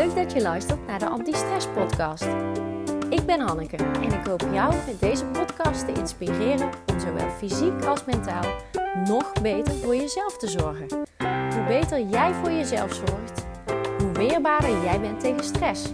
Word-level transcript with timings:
Leuk 0.00 0.14
dat 0.14 0.32
je 0.32 0.42
luistert 0.42 0.86
naar 0.86 0.98
de 0.98 1.08
Anti-Stress 1.08 1.66
Podcast. 1.66 2.26
Ik 3.08 3.26
ben 3.26 3.40
Hanneke 3.40 3.76
en 3.76 4.12
ik 4.12 4.26
hoop 4.26 4.40
jou 4.52 4.74
met 4.86 5.00
deze 5.00 5.24
podcast 5.24 5.86
te 5.86 5.92
inspireren 5.92 6.70
om 6.86 7.00
zowel 7.00 7.30
fysiek 7.30 7.84
als 7.84 8.04
mentaal 8.04 8.54
nog 9.04 9.32
beter 9.42 9.74
voor 9.74 9.96
jezelf 9.96 10.38
te 10.38 10.48
zorgen. 10.48 10.88
Hoe 11.54 11.64
beter 11.66 12.00
jij 12.00 12.34
voor 12.34 12.50
jezelf 12.50 12.94
zorgt, 12.94 13.46
hoe 13.98 14.12
weerbaarder 14.12 14.82
jij 14.82 15.00
bent 15.00 15.20
tegen 15.20 15.44
stress. 15.44 15.92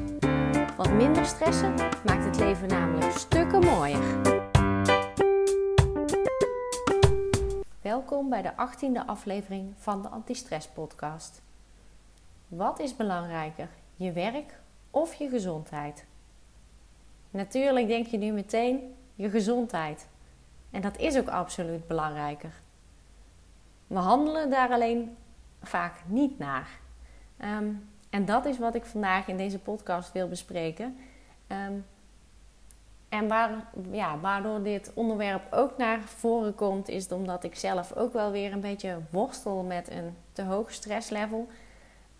Wat 0.76 0.92
minder 0.92 1.26
stressen 1.26 1.74
maakt 2.04 2.24
het 2.24 2.38
leven 2.38 2.68
namelijk 2.68 3.12
stukken 3.12 3.64
mooier. 3.64 4.02
Welkom 7.80 8.28
bij 8.28 8.42
de 8.42 8.52
18e 8.52 9.06
aflevering 9.06 9.74
van 9.76 10.02
de 10.02 10.08
Anti-Stress 10.08 10.68
Podcast. 10.68 11.42
Wat 12.48 12.80
is 12.80 12.96
belangrijker, 12.96 13.68
je 13.96 14.12
werk 14.12 14.60
of 14.90 15.14
je 15.14 15.28
gezondheid? 15.28 16.06
Natuurlijk 17.30 17.88
denk 17.88 18.06
je 18.06 18.18
nu 18.18 18.32
meteen 18.32 18.94
je 19.14 19.30
gezondheid. 19.30 20.08
En 20.70 20.80
dat 20.80 20.98
is 20.98 21.16
ook 21.18 21.28
absoluut 21.28 21.86
belangrijker. 21.86 22.52
We 23.86 23.98
handelen 23.98 24.50
daar 24.50 24.70
alleen 24.70 25.16
vaak 25.62 26.02
niet 26.06 26.38
naar. 26.38 26.68
Ehm, 27.36 27.72
en 28.10 28.24
dat 28.24 28.44
is 28.44 28.58
wat 28.58 28.74
ik 28.74 28.84
vandaag 28.84 29.28
in 29.28 29.36
deze 29.36 29.58
podcast 29.58 30.12
wil 30.12 30.28
bespreken. 30.28 30.96
Ehm, 31.46 31.74
en 33.08 33.28
waar, 33.28 33.50
ja, 33.90 34.18
waardoor 34.18 34.62
dit 34.62 34.92
onderwerp 34.94 35.52
ook 35.52 35.76
naar 35.76 36.00
voren 36.00 36.54
komt, 36.54 36.88
is 36.88 37.08
omdat 37.08 37.44
ik 37.44 37.54
zelf 37.54 37.92
ook 37.92 38.12
wel 38.12 38.30
weer 38.30 38.52
een 38.52 38.60
beetje 38.60 38.98
worstel 39.10 39.62
met 39.62 39.90
een 39.90 40.16
te 40.32 40.42
hoog 40.42 40.72
stresslevel. 40.72 41.48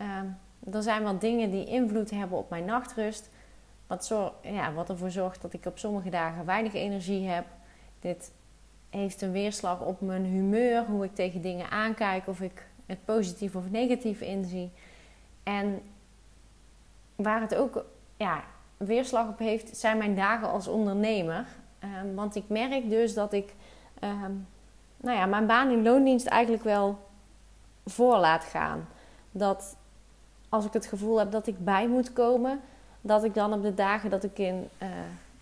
Um, 0.00 0.38
er 0.72 0.82
zijn 0.82 1.02
wat 1.02 1.20
dingen 1.20 1.50
die 1.50 1.66
invloed 1.66 2.10
hebben 2.10 2.38
op 2.38 2.50
mijn 2.50 2.64
nachtrust. 2.64 3.30
Wat, 3.86 4.12
ja, 4.42 4.72
wat 4.72 4.88
ervoor 4.88 5.10
zorgt 5.10 5.42
dat 5.42 5.52
ik 5.52 5.66
op 5.66 5.78
sommige 5.78 6.10
dagen 6.10 6.44
weinig 6.44 6.74
energie 6.74 7.28
heb. 7.28 7.44
Dit 8.00 8.32
heeft 8.90 9.22
een 9.22 9.32
weerslag 9.32 9.80
op 9.80 10.00
mijn 10.00 10.24
humeur, 10.24 10.84
hoe 10.84 11.04
ik 11.04 11.14
tegen 11.14 11.40
dingen 11.40 11.70
aankijk, 11.70 12.26
of 12.26 12.40
ik 12.40 12.66
het 12.86 13.04
positief 13.04 13.54
of 13.54 13.70
negatief 13.70 14.20
inzie. 14.20 14.70
En 15.42 15.80
waar 17.16 17.40
het 17.40 17.54
ook 17.54 17.84
ja, 18.16 18.44
weerslag 18.76 19.28
op 19.28 19.38
heeft, 19.38 19.76
zijn 19.76 19.98
mijn 19.98 20.14
dagen 20.14 20.50
als 20.50 20.68
ondernemer. 20.68 21.46
Um, 22.02 22.14
want 22.14 22.34
ik 22.34 22.48
merk 22.48 22.90
dus 22.90 23.14
dat 23.14 23.32
ik 23.32 23.54
um, 24.04 24.46
nou 24.96 25.16
ja, 25.18 25.26
mijn 25.26 25.46
baan 25.46 25.70
in 25.70 25.82
loondienst 25.82 26.26
eigenlijk 26.26 26.64
wel 26.64 26.98
voor 27.84 28.16
laat 28.16 28.44
gaan. 28.44 28.88
Dat 29.30 29.76
als 30.56 30.64
ik 30.64 30.72
het 30.72 30.86
gevoel 30.86 31.18
heb 31.18 31.32
dat 31.32 31.46
ik 31.46 31.64
bij 31.64 31.88
moet 31.88 32.12
komen, 32.12 32.60
dat 33.00 33.24
ik 33.24 33.34
dan 33.34 33.52
op 33.52 33.62
de 33.62 33.74
dagen 33.74 34.10
dat 34.10 34.24
ik 34.24 34.38
in, 34.38 34.68
uh, 34.82 34.88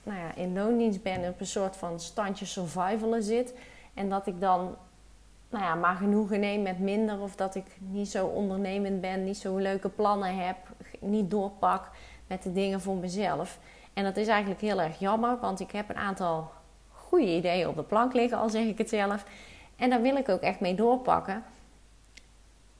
nou 0.02 0.18
ja, 0.18 0.34
in 0.34 0.52
loondienst 0.52 1.02
ben, 1.02 1.28
op 1.28 1.40
een 1.40 1.46
soort 1.46 1.76
van 1.76 2.00
standje 2.00 2.44
survivalen 2.44 3.22
zit. 3.22 3.54
En 3.94 4.08
dat 4.08 4.26
ik 4.26 4.40
dan 4.40 4.76
nou 5.54 5.64
ja, 5.64 5.74
maar 5.74 5.96
genoegen 5.96 6.40
neem 6.40 6.62
met 6.62 6.78
minder. 6.78 7.20
Of 7.20 7.36
dat 7.36 7.54
ik 7.54 7.66
niet 7.78 8.08
zo 8.08 8.26
ondernemend 8.26 9.00
ben, 9.00 9.24
niet 9.24 9.36
zo 9.36 9.56
leuke 9.56 9.88
plannen 9.88 10.36
heb, 10.36 10.56
niet 11.00 11.30
doorpak 11.30 11.90
met 12.26 12.42
de 12.42 12.52
dingen 12.52 12.80
voor 12.80 12.96
mezelf. 12.96 13.58
En 13.92 14.04
dat 14.04 14.16
is 14.16 14.26
eigenlijk 14.26 14.60
heel 14.60 14.80
erg 14.80 14.98
jammer, 14.98 15.38
want 15.40 15.60
ik 15.60 15.70
heb 15.70 15.88
een 15.88 15.96
aantal 15.96 16.50
goede 16.90 17.36
ideeën 17.36 17.68
op 17.68 17.76
de 17.76 17.82
plank 17.82 18.12
liggen, 18.12 18.38
al 18.38 18.50
zeg 18.50 18.64
ik 18.64 18.78
het 18.78 18.88
zelf. 18.88 19.24
En 19.76 19.90
daar 19.90 20.02
wil 20.02 20.16
ik 20.16 20.28
ook 20.28 20.40
echt 20.40 20.60
mee 20.60 20.74
doorpakken. 20.74 21.44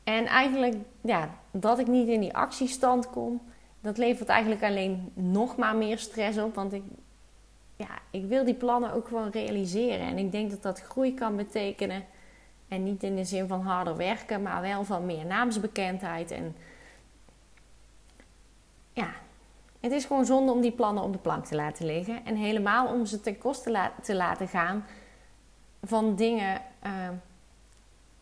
En 0.04 0.26
eigenlijk, 0.26 0.74
ja, 1.00 1.30
dat 1.50 1.78
ik 1.78 1.86
niet 1.86 2.08
in 2.08 2.20
die 2.20 2.36
actiestand 2.36 3.10
kom, 3.10 3.40
dat 3.80 3.98
levert 3.98 4.28
eigenlijk 4.28 4.62
alleen 4.62 5.12
nog 5.14 5.56
maar 5.56 5.76
meer 5.76 5.98
stress 5.98 6.38
op. 6.38 6.54
Want 6.54 6.72
ik, 6.72 6.82
ja, 7.76 7.88
ik 8.10 8.24
wil 8.24 8.44
die 8.44 8.54
plannen 8.54 8.92
ook 8.92 9.08
gewoon 9.08 9.30
realiseren. 9.30 10.06
En 10.06 10.18
ik 10.18 10.32
denk 10.32 10.50
dat 10.50 10.62
dat 10.62 10.80
groei 10.80 11.14
kan 11.14 11.36
betekenen. 11.36 12.04
En 12.68 12.84
niet 12.84 13.02
in 13.02 13.16
de 13.16 13.24
zin 13.24 13.48
van 13.48 13.60
harder 13.60 13.96
werken, 13.96 14.42
maar 14.42 14.60
wel 14.60 14.84
van 14.84 15.06
meer 15.06 15.26
naamsbekendheid. 15.26 16.30
En 16.30 16.56
ja, 18.92 19.10
het 19.80 19.92
is 19.92 20.04
gewoon 20.04 20.24
zonde 20.24 20.52
om 20.52 20.60
die 20.60 20.72
plannen 20.72 21.02
op 21.02 21.12
de 21.12 21.18
plank 21.18 21.44
te 21.44 21.54
laten 21.54 21.86
liggen. 21.86 22.24
En 22.24 22.36
helemaal 22.36 22.86
om 22.86 23.06
ze 23.06 23.20
ten 23.20 23.38
koste 23.38 23.90
te 24.02 24.14
laten 24.14 24.48
gaan 24.48 24.84
van 25.82 26.16
dingen. 26.16 26.60
Uh, 26.86 27.08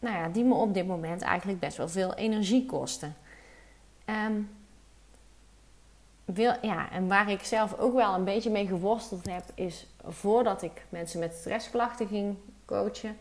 nou 0.02 0.16
ja, 0.16 0.28
die 0.28 0.44
me 0.44 0.54
op 0.54 0.74
dit 0.74 0.86
moment 0.86 1.22
eigenlijk 1.22 1.60
best 1.60 1.76
wel 1.76 1.88
veel 1.88 2.14
energie 2.14 2.66
kosten. 2.66 3.14
Wil, 6.24 6.54
ja, 6.62 6.90
en 6.90 7.08
waar 7.08 7.30
ik 7.30 7.42
zelf 7.42 7.78
ook 7.78 7.94
wel 7.94 8.14
een 8.14 8.24
beetje 8.24 8.50
mee 8.50 8.66
geworsteld 8.66 9.28
heb, 9.28 9.44
is 9.54 9.86
voordat 10.04 10.62
ik 10.62 10.84
mensen 10.88 11.20
met 11.20 11.34
stressklachten 11.34 12.06
ging 12.06 12.36
coachen, 12.64 13.16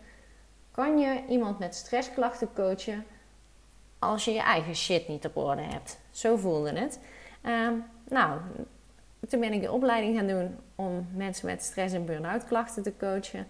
kan 0.71 0.99
je 0.99 1.23
iemand 1.29 1.59
met 1.59 1.75
stressklachten 1.75 2.53
coachen 2.53 3.05
als 3.99 4.25
je 4.25 4.31
je 4.31 4.41
eigen 4.41 4.75
shit 4.75 5.07
niet 5.07 5.25
op 5.25 5.37
orde 5.37 5.61
hebt. 5.61 5.99
Zo 6.11 6.37
voelde 6.37 6.79
het. 6.79 6.99
Um, 7.45 7.83
nou, 8.09 8.39
toen 9.29 9.39
ben 9.39 9.53
ik 9.53 9.61
de 9.61 9.71
opleiding 9.71 10.17
gaan 10.17 10.27
doen 10.27 10.57
om 10.75 11.07
mensen 11.13 11.45
met 11.45 11.63
stress- 11.63 11.93
en 11.93 12.05
burn-out 12.05 12.45
klachten 12.45 12.83
te 12.83 12.97
coachen. 12.97 13.47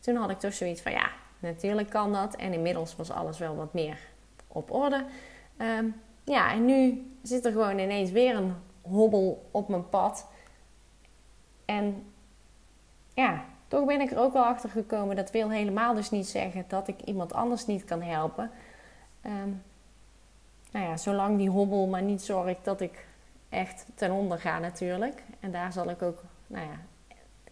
Toen 0.00 0.16
had 0.16 0.30
ik 0.30 0.38
toch 0.38 0.54
zoiets 0.54 0.80
van 0.80 0.92
ja, 0.92 1.10
Natuurlijk 1.40 1.90
kan 1.90 2.12
dat. 2.12 2.36
En 2.36 2.52
inmiddels 2.52 2.96
was 2.96 3.10
alles 3.10 3.38
wel 3.38 3.56
wat 3.56 3.72
meer 3.72 3.98
op 4.46 4.70
orde. 4.70 5.04
Ehm, 5.56 5.86
ja, 6.24 6.52
en 6.52 6.64
nu 6.64 7.10
zit 7.22 7.44
er 7.44 7.52
gewoon 7.52 7.78
ineens 7.78 8.10
weer 8.10 8.36
een 8.36 8.54
hobbel 8.82 9.48
op 9.50 9.68
mijn 9.68 9.88
pad. 9.88 10.26
En 11.64 12.12
ja, 13.14 13.44
toch 13.68 13.86
ben 13.86 14.00
ik 14.00 14.10
er 14.10 14.18
ook 14.18 14.32
wel 14.32 14.44
achter 14.44 14.70
gekomen. 14.70 15.16
Dat 15.16 15.30
wil 15.30 15.50
helemaal 15.50 15.94
dus 15.94 16.10
niet 16.10 16.28
zeggen 16.28 16.64
dat 16.68 16.88
ik 16.88 17.00
iemand 17.00 17.32
anders 17.32 17.66
niet 17.66 17.84
kan 17.84 18.02
helpen. 18.02 18.50
Um, 19.26 19.62
nou 20.70 20.86
ja, 20.86 20.96
zolang 20.96 21.38
die 21.38 21.50
hobbel 21.50 21.86
maar 21.86 22.02
niet 22.02 22.22
zorgt 22.22 22.64
dat 22.64 22.80
ik 22.80 23.06
echt 23.48 23.86
ten 23.94 24.10
onder 24.10 24.38
ga 24.38 24.58
natuurlijk. 24.58 25.22
En 25.40 25.50
daar 25.50 25.72
zal 25.72 25.90
ik 25.90 26.02
ook 26.02 26.22
nou 26.46 26.64
ja, 26.64 26.78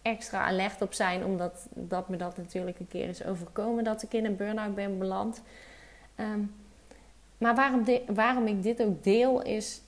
extra 0.09 0.45
alert 0.45 0.81
op 0.81 0.93
zijn, 0.93 1.25
omdat 1.25 1.67
dat 1.73 2.09
me 2.09 2.17
dat 2.17 2.37
natuurlijk 2.37 2.79
een 2.79 2.87
keer 2.87 3.07
is 3.07 3.23
overkomen 3.23 3.83
dat 3.83 4.03
ik 4.03 4.13
in 4.13 4.25
een 4.25 4.35
burn-out 4.35 4.75
ben 4.75 4.97
beland. 4.97 5.41
Ehm, 6.15 6.39
maar 7.37 7.55
waarom, 7.55 7.85
waarom 8.07 8.47
ik 8.47 8.63
dit 8.63 8.81
ook 8.81 9.03
deel 9.03 9.41
is. 9.41 9.81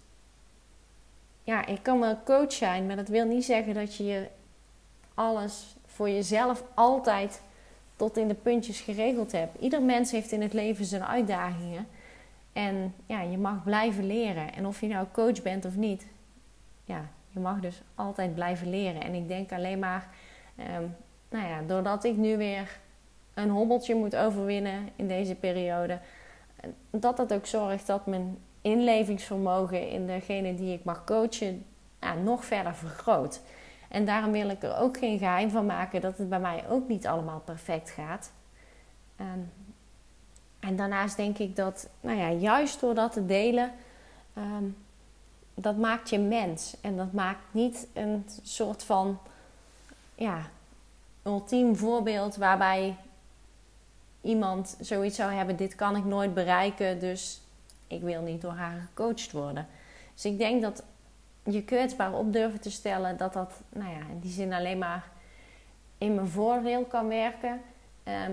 Ja, 1.44 1.66
ik 1.66 1.84
kan 1.84 2.00
wel 2.00 2.24
coach 2.24 2.54
zijn, 2.54 2.86
maar 2.86 2.96
dat 2.96 3.08
wil 3.08 3.26
niet 3.26 3.46
zeggen 3.46 3.74
dat 3.74 3.96
je 3.96 4.28
alles 5.14 5.76
voor 5.86 6.10
jezelf 6.10 6.64
altijd 6.74 7.42
tot 7.96 8.18
in 8.18 8.28
de 8.28 8.34
puntjes 8.34 8.80
geregeld 8.80 9.32
hebt. 9.32 9.62
Ieder 9.62 9.82
mens 9.82 10.12
heeft 10.12 10.32
in 10.32 10.42
het 10.42 10.54
leven 10.54 10.86
zijn 10.86 11.04
uitdagingen. 11.04 11.88
En 12.54 12.94
ja, 13.06 13.22
je 13.22 13.38
mag 13.38 13.64
blijven 13.64 14.06
leren. 14.06 14.54
En 14.54 14.66
of 14.66 14.82
je 14.82 14.88
nou 14.88 15.08
coach 15.12 15.42
bent 15.42 15.66
of 15.66 15.76
niet, 15.76 16.06
ja, 16.86 17.10
je 17.32 17.40
mag 17.40 17.60
dus 17.60 17.82
altijd 17.96 18.34
blijven 18.34 18.70
leren. 18.70 19.02
En 19.02 19.14
ik 19.14 19.28
denk 19.28 19.52
alleen 19.52 19.80
maar, 19.80 20.08
um, 20.58 20.96
nou 21.30 21.48
ja, 21.48 21.62
doordat 21.68 22.04
ik 22.04 22.18
nu 22.18 22.38
weer 22.38 22.80
een 23.34 23.50
hobbeltje 23.50 23.96
moet 23.96 24.16
overwinnen 24.16 24.90
in 24.96 25.08
deze 25.08 25.36
periode, 25.36 26.00
dat 26.90 27.18
dat 27.18 27.34
ook 27.34 27.46
zorgt 27.46 27.88
dat 27.88 28.06
mijn 28.06 28.38
inlevingsvermogen 28.62 29.90
in 29.90 30.08
degene 30.08 30.56
die 30.56 30.74
ik 30.74 30.84
mag 30.84 31.04
coachen 31.04 31.66
ja, 32.00 32.14
nog 32.14 32.46
verder 32.46 32.76
vergroot. 32.76 33.42
En 33.90 34.06
daarom 34.06 34.32
wil 34.32 34.50
ik 34.50 34.64
er 34.64 34.78
ook 34.78 34.98
geen 34.98 35.18
geheim 35.18 35.50
van 35.50 35.66
maken 35.66 36.02
dat 36.02 36.18
het 36.18 36.30
bij 36.30 36.40
mij 36.40 36.64
ook 36.70 36.88
niet 36.88 37.08
allemaal 37.08 37.40
perfect 37.40 37.90
gaat. 37.90 38.32
Um, 39.20 39.52
en 40.60 40.76
daarnaast 40.76 41.18
denk 41.18 41.38
ik 41.38 41.56
dat, 41.56 41.90
nou 42.02 42.18
ja, 42.18 42.32
juist 42.32 42.80
door 42.80 42.96
dat 42.96 43.12
te 43.12 43.26
delen, 43.26 43.72
um, 44.38 44.78
dat 45.54 45.78
maakt 45.78 46.10
je 46.10 46.20
mens. 46.20 46.76
En 46.82 46.98
dat 46.98 47.12
maakt 47.12 47.44
niet 47.52 47.88
een 47.94 48.26
soort 48.44 48.84
van 48.84 49.20
ja, 50.16 50.42
ultiem 51.24 51.76
voorbeeld 51.76 52.36
waarbij 52.36 52.96
iemand 54.22 54.78
zoiets 54.80 55.16
zou 55.16 55.32
hebben: 55.32 55.56
dit 55.56 55.76
kan 55.76 55.96
ik 55.96 56.06
nooit 56.06 56.34
bereiken, 56.34 57.00
dus 57.00 57.42
ik 57.88 58.02
wil 58.02 58.22
niet 58.22 58.42
door 58.42 58.52
haar 58.52 58.88
gecoacht 58.88 59.32
worden. 59.32 59.68
Dus 60.14 60.26
ik 60.26 60.38
denk 60.38 60.62
dat 60.62 60.84
je 61.44 61.64
kwetsbaar 61.64 62.14
op 62.14 62.34
durven 62.34 62.62
te 62.62 62.72
stellen, 62.72 63.18
dat 63.18 63.34
dat 63.34 63.54
nou 63.70 63.92
ja, 63.92 64.00
in 64.10 64.20
die 64.20 64.32
zin 64.32 64.54
alleen 64.54 64.78
maar 64.78 65.10
in 65.98 66.16
mijn 66.16 66.28
voordeel 66.28 66.84
kan 66.84 67.08
werken. 67.08 67.62
Ehm, 68.04 68.32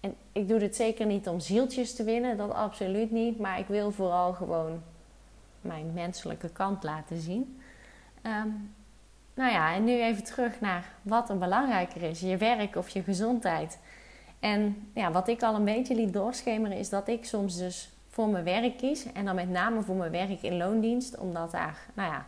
en 0.00 0.14
ik 0.32 0.48
doe 0.48 0.58
dit 0.58 0.76
zeker 0.76 1.06
niet 1.06 1.28
om 1.28 1.40
zieltjes 1.40 1.94
te 1.94 2.04
winnen, 2.04 2.36
dat 2.36 2.52
absoluut 2.52 3.10
niet. 3.10 3.38
Maar 3.38 3.58
ik 3.58 3.66
wil 3.66 3.90
vooral 3.90 4.32
gewoon 4.32 4.82
mijn 5.60 5.92
menselijke 5.92 6.48
kant 6.48 6.82
laten 6.82 7.20
zien. 7.20 7.60
Ehm, 8.22 8.48
nou 9.34 9.52
ja, 9.52 9.74
en 9.74 9.84
nu 9.84 10.02
even 10.02 10.24
terug 10.24 10.60
naar 10.60 10.92
wat 11.02 11.30
er 11.30 11.38
belangrijker 11.38 12.02
is: 12.02 12.20
je 12.20 12.36
werk 12.36 12.76
of 12.76 12.88
je 12.88 13.02
gezondheid. 13.02 13.78
En 14.40 14.90
ja, 14.94 15.10
wat 15.10 15.28
ik 15.28 15.42
al 15.42 15.54
een 15.54 15.64
beetje 15.64 15.94
liet 15.94 16.12
doorschemeren 16.12 16.76
is 16.76 16.88
dat 16.88 17.08
ik 17.08 17.24
soms 17.24 17.56
dus 17.56 17.90
voor 18.08 18.28
mijn 18.28 18.44
werk 18.44 18.76
kies. 18.76 19.12
En 19.12 19.24
dan 19.24 19.34
met 19.34 19.48
name 19.50 19.82
voor 19.82 19.96
mijn 19.96 20.10
werk 20.10 20.42
in 20.42 20.56
loondienst. 20.56 21.18
Omdat 21.18 21.50
daar, 21.50 21.78
nou 21.94 22.12
ja, 22.12 22.26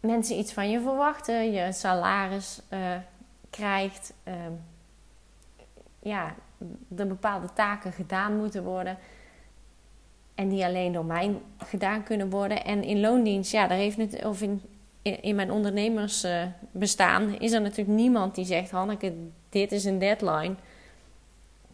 mensen 0.00 0.38
iets 0.38 0.52
van 0.52 0.70
je 0.70 0.80
verwachten. 0.80 1.52
Je 1.52 1.72
salaris 1.72 2.62
uh, 2.70 2.78
krijgt. 3.50 4.12
Uh, 4.28 4.34
ja, 5.98 6.34
er 6.96 7.06
bepaalde 7.06 7.52
taken 7.52 7.92
gedaan 7.92 8.36
moeten 8.36 8.64
worden. 8.64 8.98
En 10.36 10.48
die 10.48 10.64
alleen 10.64 10.92
door 10.92 11.04
mij 11.04 11.40
gedaan 11.58 12.02
kunnen 12.02 12.30
worden. 12.30 12.64
En 12.64 12.82
in 12.82 13.00
loondienst, 13.00 13.52
ja, 13.52 13.66
daar 13.66 13.78
heeft 13.78 13.96
het, 13.96 14.24
of 14.24 14.42
in, 14.42 14.62
in 15.02 15.34
mijn 15.34 15.50
ondernemersbestaan, 15.50 17.38
is 17.38 17.52
er 17.52 17.60
natuurlijk 17.60 17.98
niemand 17.98 18.34
die 18.34 18.44
zegt: 18.44 18.70
Hanneke, 18.70 19.14
dit 19.48 19.72
is 19.72 19.84
een 19.84 19.98
deadline. 19.98 20.54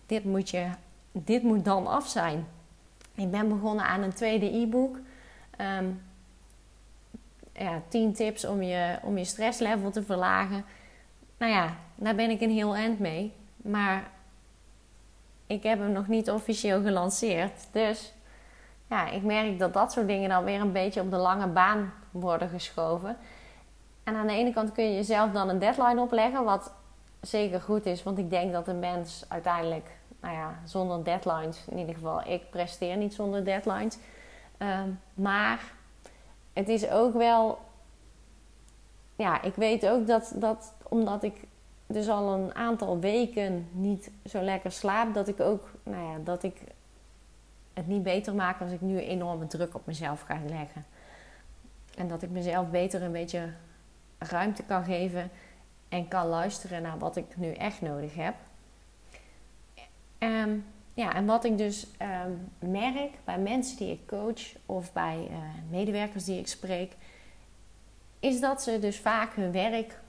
Dit 0.06 0.24
moet, 0.24 0.50
je, 0.50 0.66
dit 1.12 1.42
moet 1.42 1.64
dan 1.64 1.86
af 1.86 2.08
zijn. 2.08 2.46
Ik 3.14 3.30
ben 3.30 3.48
begonnen 3.48 3.84
aan 3.84 4.02
een 4.02 4.12
tweede 4.12 4.56
e-book. 4.56 4.98
Um, 5.78 6.02
ja, 7.52 7.82
10 7.88 8.12
tips 8.12 8.44
om 8.44 8.62
je, 8.62 8.98
om 9.02 9.18
je 9.18 9.24
stresslevel 9.24 9.90
te 9.90 10.02
verlagen. 10.02 10.64
Nou 11.38 11.52
ja, 11.52 11.76
daar 11.94 12.14
ben 12.14 12.30
ik 12.30 12.40
een 12.40 12.50
heel 12.50 12.74
eind 12.74 12.98
mee. 12.98 13.32
Maar 13.56 14.10
ik 15.46 15.62
heb 15.62 15.78
hem 15.78 15.92
nog 15.92 16.08
niet 16.08 16.30
officieel 16.30 16.82
gelanceerd. 16.82 17.66
Dus 17.72 18.12
ja, 18.92 19.10
ik 19.10 19.22
merk 19.22 19.58
dat 19.58 19.72
dat 19.72 19.92
soort 19.92 20.06
dingen 20.06 20.28
dan 20.28 20.44
weer 20.44 20.60
een 20.60 20.72
beetje 20.72 21.00
op 21.00 21.10
de 21.10 21.16
lange 21.16 21.46
baan 21.46 21.92
worden 22.10 22.48
geschoven. 22.48 23.16
En 24.04 24.14
aan 24.14 24.26
de 24.26 24.32
ene 24.32 24.52
kant 24.52 24.72
kun 24.72 24.84
je 24.84 24.94
jezelf 24.94 25.30
dan 25.30 25.48
een 25.48 25.58
deadline 25.58 26.00
opleggen, 26.00 26.44
wat 26.44 26.72
zeker 27.20 27.60
goed 27.60 27.86
is, 27.86 28.02
want 28.02 28.18
ik 28.18 28.30
denk 28.30 28.52
dat 28.52 28.68
een 28.68 28.78
mens 28.78 29.24
uiteindelijk, 29.28 29.90
nou 30.20 30.34
ja, 30.34 30.58
zonder 30.64 31.04
deadlines, 31.04 31.64
in 31.70 31.78
ieder 31.78 31.94
geval, 31.94 32.22
ik 32.26 32.50
presteer 32.50 32.96
niet 32.96 33.14
zonder 33.14 33.44
deadlines. 33.44 33.98
Ehm, 34.58 34.88
maar 35.14 35.72
het 36.52 36.68
is 36.68 36.90
ook 36.90 37.14
wel, 37.14 37.58
ja, 39.16 39.42
ik 39.42 39.54
weet 39.54 39.88
ook 39.88 40.06
dat, 40.06 40.32
dat 40.34 40.74
omdat 40.88 41.22
ik 41.22 41.44
dus 41.86 42.08
al 42.08 42.32
een 42.32 42.54
aantal 42.54 42.98
weken 42.98 43.68
niet 43.70 44.10
zo 44.24 44.40
lekker 44.40 44.72
slaap, 44.72 45.14
dat 45.14 45.28
ik 45.28 45.40
ook, 45.40 45.70
nou 45.82 46.12
ja, 46.12 46.18
dat 46.24 46.42
ik 46.42 46.62
het 47.74 47.86
niet 47.86 48.02
beter 48.02 48.34
maak 48.34 48.60
als 48.60 48.70
ik 48.70 48.80
nu 48.80 48.98
enorme 48.98 49.46
druk 49.46 49.74
op 49.74 49.86
mezelf 49.86 50.20
ga 50.20 50.38
leggen. 50.48 50.84
En 51.96 52.08
dat 52.08 52.22
ik 52.22 52.30
mezelf 52.30 52.70
beter 52.70 53.02
een 53.02 53.12
beetje 53.12 53.48
ruimte 54.19 54.62
kan 54.62 54.84
geven 54.84 55.30
en 55.88 56.08
kan 56.08 56.26
luisteren 56.26 56.82
naar 56.82 56.98
wat 56.98 57.16
ik 57.16 57.36
nu 57.36 57.52
echt 57.52 57.80
nodig 57.80 58.14
heb. 58.14 58.34
Um, 60.19 60.64
ja, 60.94 61.14
en 61.14 61.26
wat 61.26 61.44
ik 61.44 61.58
dus 61.58 61.86
um, 62.26 62.70
merk 62.70 63.10
bij 63.24 63.38
mensen 63.38 63.76
die 63.76 63.92
ik 63.92 64.06
coach 64.06 64.42
of 64.66 64.92
bij 64.92 65.28
uh, 65.30 65.36
medewerkers 65.70 66.24
die 66.24 66.38
ik 66.38 66.48
spreek, 66.48 66.96
is 68.20 68.40
dat 68.40 68.62
ze 68.62 68.78
dus 68.78 68.98
vaak 68.98 69.34
hun 69.34 69.52
werk 69.52 70.00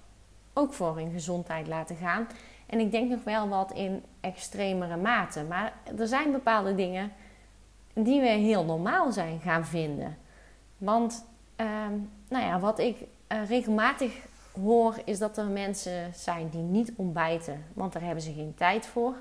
ook 0.53 0.73
voor 0.73 0.95
hun 0.95 1.11
gezondheid 1.11 1.67
laten 1.67 1.95
gaan. 1.95 2.27
En 2.65 2.79
ik 2.79 2.91
denk 2.91 3.09
nog 3.09 3.23
wel 3.23 3.47
wat 3.47 3.71
in 3.71 4.03
extremere 4.19 4.97
mate. 4.97 5.43
Maar 5.43 5.73
er 5.97 6.07
zijn 6.07 6.31
bepaalde 6.31 6.75
dingen 6.75 7.11
die 7.93 8.21
we 8.21 8.27
heel 8.27 8.65
normaal 8.65 9.11
zijn 9.11 9.39
gaan 9.39 9.65
vinden. 9.65 10.17
Want 10.77 11.25
um, 11.55 12.09
nou 12.29 12.45
ja, 12.45 12.59
wat 12.59 12.79
ik 12.79 12.97
uh, 13.01 13.47
regelmatig 13.47 14.25
hoor 14.61 14.95
is 15.05 15.19
dat 15.19 15.37
er 15.37 15.45
mensen 15.45 16.13
zijn 16.13 16.49
die 16.49 16.61
niet 16.61 16.93
ontbijten, 16.95 17.65
want 17.73 17.93
daar 17.93 18.01
hebben 18.01 18.23
ze 18.23 18.33
geen 18.33 18.53
tijd 18.57 18.85
voor. 18.85 19.15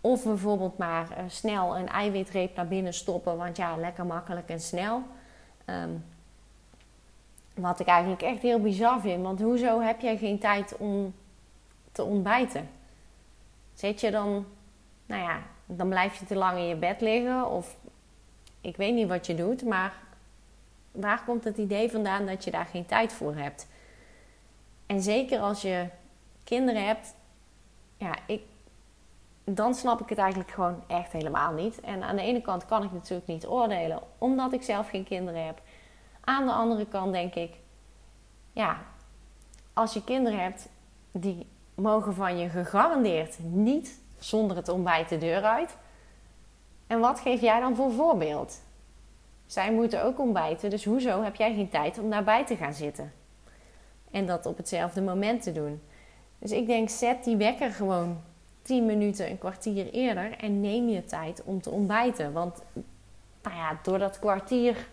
Of 0.00 0.24
bijvoorbeeld 0.24 0.78
maar 0.78 1.08
uh, 1.10 1.24
snel 1.26 1.76
een 1.76 1.88
eiwitreep 1.88 2.56
naar 2.56 2.68
binnen 2.68 2.94
stoppen, 2.94 3.36
want 3.36 3.56
ja, 3.56 3.76
lekker 3.76 4.06
makkelijk 4.06 4.48
en 4.48 4.60
snel. 4.60 5.02
Um, 5.66 6.04
wat 7.54 7.80
ik 7.80 7.86
eigenlijk 7.86 8.22
echt 8.22 8.42
heel 8.42 8.60
bizar 8.60 9.00
vind, 9.00 9.22
want 9.22 9.40
hoezo 9.40 9.80
heb 9.80 10.00
jij 10.00 10.16
geen 10.16 10.38
tijd 10.38 10.76
om 10.76 11.14
te 11.92 12.04
ontbijten? 12.04 12.68
Zet 13.74 14.00
je 14.00 14.10
dan, 14.10 14.46
nou 15.06 15.22
ja, 15.22 15.38
dan 15.66 15.88
blijf 15.88 16.18
je 16.18 16.26
te 16.26 16.36
lang 16.36 16.58
in 16.58 16.66
je 16.66 16.76
bed 16.76 17.00
liggen 17.00 17.50
of 17.50 17.76
ik 18.60 18.76
weet 18.76 18.94
niet 18.94 19.08
wat 19.08 19.26
je 19.26 19.34
doet, 19.34 19.64
maar 19.64 19.94
waar 20.90 21.24
komt 21.24 21.44
het 21.44 21.58
idee 21.58 21.90
vandaan 21.90 22.26
dat 22.26 22.44
je 22.44 22.50
daar 22.50 22.66
geen 22.66 22.86
tijd 22.86 23.12
voor 23.12 23.34
hebt? 23.34 23.68
En 24.86 25.02
zeker 25.02 25.40
als 25.40 25.62
je 25.62 25.88
kinderen 26.44 26.86
hebt, 26.86 27.14
ja, 27.96 28.14
ik, 28.26 28.42
dan 29.44 29.74
snap 29.74 30.00
ik 30.00 30.08
het 30.08 30.18
eigenlijk 30.18 30.50
gewoon 30.50 30.82
echt 30.86 31.12
helemaal 31.12 31.52
niet. 31.52 31.80
En 31.80 32.02
aan 32.02 32.16
de 32.16 32.22
ene 32.22 32.42
kant 32.42 32.66
kan 32.66 32.82
ik 32.82 32.92
natuurlijk 32.92 33.28
niet 33.28 33.46
oordelen, 33.46 34.00
omdat 34.18 34.52
ik 34.52 34.62
zelf 34.62 34.88
geen 34.88 35.04
kinderen 35.04 35.46
heb. 35.46 35.60
Aan 36.20 36.46
de 36.46 36.52
andere 36.52 36.86
kant 36.86 37.12
denk 37.12 37.34
ik, 37.34 37.54
ja, 38.52 38.78
als 39.72 39.92
je 39.92 40.04
kinderen 40.04 40.38
hebt, 40.38 40.68
die 41.12 41.46
mogen 41.74 42.14
van 42.14 42.38
je 42.38 42.48
gegarandeerd 42.48 43.38
niet 43.38 44.00
zonder 44.18 44.56
het 44.56 44.68
ontbijt 44.68 45.08
de 45.08 45.18
deur 45.18 45.42
uit. 45.42 45.76
En 46.86 47.00
wat 47.00 47.20
geef 47.20 47.40
jij 47.40 47.60
dan 47.60 47.76
voor 47.76 47.92
voorbeeld? 47.92 48.60
Zij 49.46 49.72
moeten 49.72 50.04
ook 50.04 50.18
ontbijten, 50.18 50.70
dus 50.70 50.84
hoezo 50.84 51.22
heb 51.22 51.34
jij 51.34 51.54
geen 51.54 51.68
tijd 51.68 51.98
om 51.98 52.10
daarbij 52.10 52.46
te 52.46 52.56
gaan 52.56 52.74
zitten? 52.74 53.12
En 54.10 54.26
dat 54.26 54.46
op 54.46 54.56
hetzelfde 54.56 55.02
moment 55.02 55.42
te 55.42 55.52
doen. 55.52 55.82
Dus 56.38 56.50
ik 56.50 56.66
denk, 56.66 56.88
zet 56.88 57.24
die 57.24 57.36
wekker 57.36 57.70
gewoon 57.70 58.20
10 58.62 58.86
minuten, 58.86 59.30
een 59.30 59.38
kwartier 59.38 59.92
eerder 59.92 60.36
en 60.38 60.60
neem 60.60 60.88
je 60.88 61.04
tijd 61.04 61.42
om 61.44 61.60
te 61.60 61.70
ontbijten. 61.70 62.32
Want 62.32 62.62
nou 63.42 63.56
ja, 63.56 63.78
door 63.82 63.98
dat 63.98 64.18
kwartier 64.18 64.88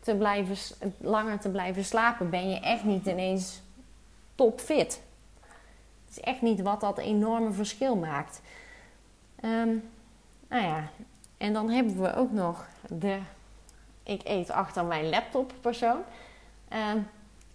te 0.00 0.16
blijven, 0.16 0.56
langer 0.98 1.38
te 1.38 1.50
blijven 1.50 1.84
slapen, 1.84 2.30
ben 2.30 2.50
je 2.50 2.60
echt 2.60 2.84
niet 2.84 3.06
ineens 3.06 3.62
topfit. 4.34 5.02
Het 6.04 6.16
is 6.16 6.20
echt 6.20 6.42
niet 6.42 6.60
wat 6.60 6.80
dat 6.80 6.98
enorme 6.98 7.52
verschil 7.52 7.96
maakt. 7.96 8.40
Um, 9.44 9.82
nou 10.54 10.66
ja, 10.66 10.84
en 11.36 11.52
dan 11.52 11.70
hebben 11.70 12.02
we 12.02 12.14
ook 12.14 12.30
nog 12.30 12.66
de 12.88 13.20
ik 14.02 14.20
eet 14.24 14.50
achter 14.50 14.84
mijn 14.84 15.08
laptop 15.08 15.52
persoon. 15.60 16.00
Uh, 16.72 16.92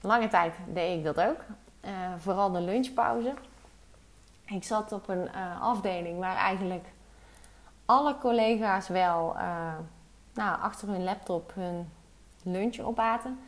lange 0.01 0.27
tijd 0.27 0.55
deed 0.73 0.97
ik 0.97 1.03
dat 1.03 1.21
ook. 1.21 1.37
Uh, 1.85 1.91
vooral 2.17 2.51
de 2.51 2.61
lunchpauze. 2.61 3.33
Ik 4.45 4.63
zat 4.63 4.91
op 4.91 5.09
een 5.09 5.29
uh, 5.35 5.61
afdeling 5.61 6.19
waar 6.19 6.35
eigenlijk 6.35 6.87
alle 7.85 8.17
collega's 8.17 8.87
wel 8.87 9.35
uh, 9.35 9.73
nou, 10.33 10.61
achter 10.61 10.87
hun 10.87 11.03
laptop 11.03 11.51
hun 11.55 11.91
lunch 12.43 12.79
opaten. 12.79 13.39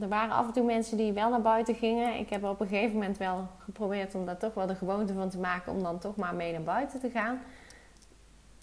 Er 0.00 0.08
waren 0.08 0.34
af 0.34 0.46
en 0.46 0.52
toe 0.52 0.64
mensen 0.64 0.96
die 0.96 1.12
wel 1.12 1.30
naar 1.30 1.40
buiten 1.40 1.74
gingen. 1.74 2.18
Ik 2.18 2.30
heb 2.30 2.44
op 2.44 2.60
een 2.60 2.66
gegeven 2.66 2.94
moment 2.94 3.18
wel 3.18 3.46
geprobeerd 3.58 4.14
om 4.14 4.26
daar 4.26 4.36
toch 4.36 4.54
wel 4.54 4.66
de 4.66 4.74
gewoonte 4.74 5.14
van 5.14 5.28
te 5.28 5.38
maken 5.38 5.72
om 5.72 5.82
dan 5.82 5.98
toch 5.98 6.16
maar 6.16 6.34
mee 6.34 6.52
naar 6.52 6.62
buiten 6.62 7.00
te 7.00 7.10
gaan. 7.10 7.40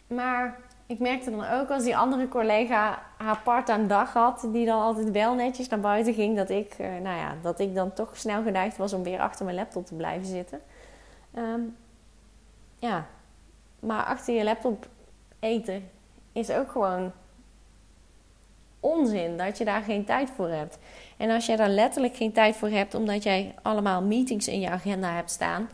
Maar 0.07 0.59
ik 0.85 0.99
merkte 0.99 1.31
dan 1.31 1.45
ook 1.45 1.69
als 1.69 1.83
die 1.83 1.97
andere 1.97 2.27
collega 2.27 3.01
haar 3.17 3.39
part-time 3.43 3.85
dag 3.85 4.13
had, 4.13 4.47
die 4.51 4.65
dan 4.65 4.81
altijd 4.81 5.11
wel 5.11 5.33
netjes 5.33 5.67
naar 5.67 5.79
buiten 5.79 6.13
ging, 6.13 6.37
dat 6.37 6.49
ik, 6.49 6.75
uh, 6.79 6.87
nou 6.87 7.17
ja, 7.17 7.35
dat 7.41 7.59
ik 7.59 7.75
dan 7.75 7.93
toch 7.93 8.17
snel 8.17 8.43
geneigd 8.43 8.77
was 8.77 8.93
om 8.93 9.03
weer 9.03 9.19
achter 9.19 9.45
mijn 9.45 9.57
laptop 9.57 9.85
te 9.85 9.95
blijven 9.95 10.27
zitten. 10.27 10.61
Um, 11.37 11.75
ja, 12.79 13.05
maar 13.79 14.03
achter 14.03 14.33
je 14.33 14.43
laptop 14.43 14.87
eten 15.39 15.89
is 16.31 16.51
ook 16.51 16.71
gewoon 16.71 17.11
onzin 18.83 19.37
dat 19.37 19.57
je 19.57 19.65
daar 19.65 19.81
geen 19.81 20.05
tijd 20.05 20.29
voor 20.35 20.49
hebt. 20.49 20.77
En 21.17 21.29
als 21.29 21.45
je 21.45 21.57
daar 21.57 21.69
letterlijk 21.69 22.15
geen 22.15 22.31
tijd 22.31 22.55
voor 22.55 22.69
hebt, 22.69 22.95
omdat 22.95 23.23
jij 23.23 23.55
allemaal 23.61 24.01
meetings 24.01 24.47
in 24.47 24.59
je 24.59 24.69
agenda 24.69 25.13
hebt 25.13 25.31
staan, 25.31 25.69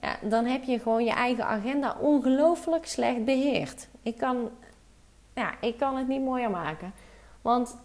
ja, 0.00 0.16
dan 0.22 0.44
heb 0.44 0.64
je 0.64 0.78
gewoon 0.78 1.04
je 1.04 1.12
eigen 1.12 1.46
agenda 1.46 1.96
ongelooflijk 2.00 2.86
slecht 2.86 3.24
beheerd. 3.24 3.88
Ik 4.02 4.16
kan, 4.16 4.50
ja, 5.34 5.54
ik 5.60 5.76
kan 5.78 5.96
het 5.96 6.08
niet 6.08 6.22
mooier 6.24 6.50
maken. 6.50 6.92
Want 7.42 7.76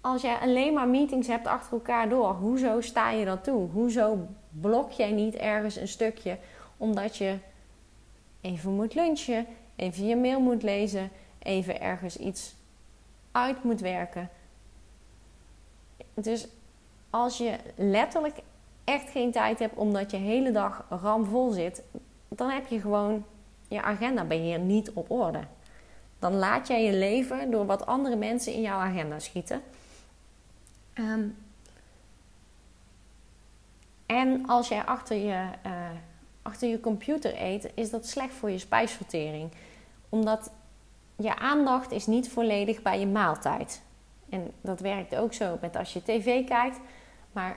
als 0.00 0.22
jij 0.22 0.36
alleen 0.36 0.72
maar 0.72 0.88
meetings 0.88 1.26
hebt 1.26 1.46
achter 1.46 1.72
elkaar 1.72 2.08
door, 2.08 2.32
hoezo 2.32 2.80
sta 2.80 3.10
je 3.10 3.24
dat 3.24 3.44
toe? 3.44 3.68
Hoezo 3.70 4.18
blok 4.50 4.90
jij 4.90 5.10
niet 5.10 5.34
ergens 5.34 5.76
een 5.76 5.88
stukje 5.88 6.38
omdat 6.76 7.16
je 7.16 7.38
even 8.40 8.74
moet 8.74 8.94
lunchen, 8.94 9.46
even 9.76 10.06
je 10.06 10.16
mail 10.16 10.40
moet 10.40 10.62
lezen, 10.62 11.10
even 11.38 11.80
ergens 11.80 12.16
iets 12.16 12.54
uit 13.32 13.64
moet 13.64 13.80
werken? 13.80 14.28
Dus 16.14 16.48
als 17.10 17.38
je 17.38 17.56
letterlijk 17.74 18.38
echt 18.84 19.10
geen 19.10 19.32
tijd 19.32 19.58
hebt 19.58 19.76
omdat 19.76 20.10
je 20.10 20.16
hele 20.16 20.52
dag 20.52 20.84
ramvol 20.88 21.50
zit, 21.50 21.82
dan 22.28 22.50
heb 22.50 22.66
je 22.66 22.80
gewoon 22.80 23.24
je 23.68 23.82
agendabeheer 23.82 24.58
niet 24.58 24.90
op 24.90 25.10
orde. 25.10 25.40
Dan 26.18 26.34
laat 26.34 26.66
jij 26.66 26.84
je 26.84 26.92
leven 26.92 27.50
door 27.50 27.66
wat 27.66 27.86
andere 27.86 28.16
mensen 28.16 28.52
in 28.52 28.60
jouw 28.60 28.78
agenda 28.78 29.18
schieten. 29.18 29.62
Um, 30.94 31.36
en 34.06 34.46
als 34.46 34.68
jij 34.68 34.84
achter 34.84 35.16
je, 35.16 35.48
uh, 35.66 35.72
achter 36.42 36.68
je 36.68 36.80
computer 36.80 37.42
eet, 37.42 37.70
is 37.74 37.90
dat 37.90 38.06
slecht 38.06 38.34
voor 38.34 38.50
je 38.50 38.58
spijsvertering. 38.58 39.50
Omdat 40.08 40.50
je 41.22 41.36
aandacht 41.36 41.90
is 41.90 42.06
niet 42.06 42.28
volledig 42.28 42.82
bij 42.82 43.00
je 43.00 43.06
maaltijd. 43.06 43.82
En 44.28 44.50
dat 44.60 44.80
werkt 44.80 45.16
ook 45.16 45.32
zo 45.32 45.58
met 45.60 45.76
als 45.76 45.92
je 45.92 46.02
tv 46.02 46.44
kijkt. 46.46 46.80
Maar 47.32 47.56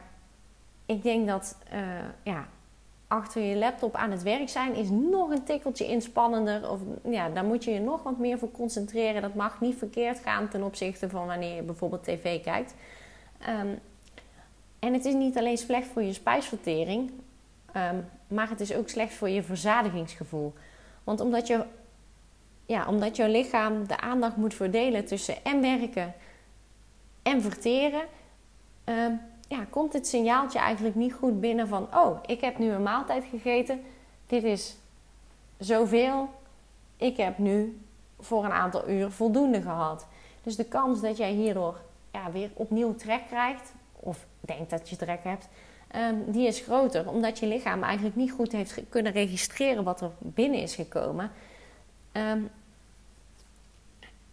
ik 0.85 1.03
denk 1.03 1.27
dat 1.27 1.57
uh, 1.73 1.79
ja, 2.23 2.47
achter 3.07 3.41
je 3.41 3.55
laptop 3.55 3.95
aan 3.95 4.11
het 4.11 4.23
werk 4.23 4.49
zijn 4.49 4.75
is 4.75 4.89
nog 4.89 5.29
een 5.29 5.43
tikkeltje 5.43 5.87
inspannender. 5.87 6.69
Of 6.69 6.79
ja, 7.03 7.29
daar 7.29 7.45
moet 7.45 7.63
je 7.63 7.71
je 7.71 7.79
nog 7.79 8.03
wat 8.03 8.17
meer 8.17 8.37
voor 8.37 8.51
concentreren. 8.51 9.21
Dat 9.21 9.35
mag 9.35 9.61
niet 9.61 9.77
verkeerd 9.77 10.19
gaan 10.19 10.47
ten 10.47 10.63
opzichte 10.63 11.09
van 11.09 11.25
wanneer 11.25 11.55
je 11.55 11.61
bijvoorbeeld 11.61 12.03
tv 12.03 12.43
kijkt. 12.43 12.75
Ehm, 13.39 13.67
en 14.79 14.93
het 14.93 15.05
is 15.05 15.13
niet 15.13 15.37
alleen 15.37 15.57
slecht 15.57 15.87
voor 15.87 16.03
je 16.03 16.13
spijsvertering, 16.13 17.11
ehm, 17.71 17.95
maar 18.27 18.49
het 18.49 18.59
is 18.59 18.75
ook 18.75 18.89
slecht 18.89 19.13
voor 19.13 19.29
je 19.29 19.43
verzadigingsgevoel. 19.43 20.53
Want 21.03 21.19
omdat, 21.19 21.47
je, 21.47 21.65
ja, 22.65 22.87
omdat 22.87 23.15
jouw 23.15 23.27
lichaam 23.27 23.87
de 23.87 23.99
aandacht 23.99 24.35
moet 24.35 24.53
verdelen 24.53 25.05
tussen 25.05 25.43
en 25.43 25.61
werken 25.61 26.13
en 27.23 27.41
verteren, 27.41 28.01
ehm, 28.83 29.11
ja, 29.47 29.65
komt 29.69 29.93
het 29.93 30.07
signaaltje 30.07 30.59
eigenlijk 30.59 30.95
niet 30.95 31.13
goed 31.13 31.39
binnen 31.39 31.67
van: 31.67 31.87
oh, 31.95 32.19
ik 32.25 32.41
heb 32.41 32.57
nu 32.57 32.69
een 32.71 32.83
maaltijd 32.83 33.23
gegeten, 33.29 33.81
dit 34.27 34.43
is 34.43 34.75
zoveel, 35.57 36.29
ik 36.97 37.17
heb 37.17 37.37
nu 37.37 37.81
voor 38.19 38.45
een 38.45 38.51
aantal 38.51 38.89
uur 38.89 39.11
voldoende 39.11 39.61
gehad. 39.61 40.07
Dus 40.43 40.55
de 40.55 40.65
kans 40.65 41.01
dat 41.01 41.17
jij 41.17 41.31
hierdoor 41.31 41.81
ja, 42.11 42.31
weer 42.31 42.49
opnieuw 42.53 42.95
trek 42.95 43.21
krijgt, 43.27 43.73
of 43.93 44.25
denkt 44.39 44.69
dat 44.69 44.89
je 44.89 44.95
trek 44.95 45.23
hebt, 45.23 45.47
ehm, 45.87 46.15
die 46.25 46.47
is 46.47 46.59
groter. 46.59 47.09
Omdat 47.09 47.39
je 47.39 47.47
lichaam 47.47 47.83
eigenlijk 47.83 48.15
niet 48.15 48.31
goed 48.31 48.51
heeft 48.51 48.81
kunnen 48.89 49.11
registreren 49.11 49.83
wat 49.83 50.01
er 50.01 50.11
binnen 50.19 50.59
is 50.59 50.75
gekomen. 50.75 51.31
Ehm, 52.13 52.41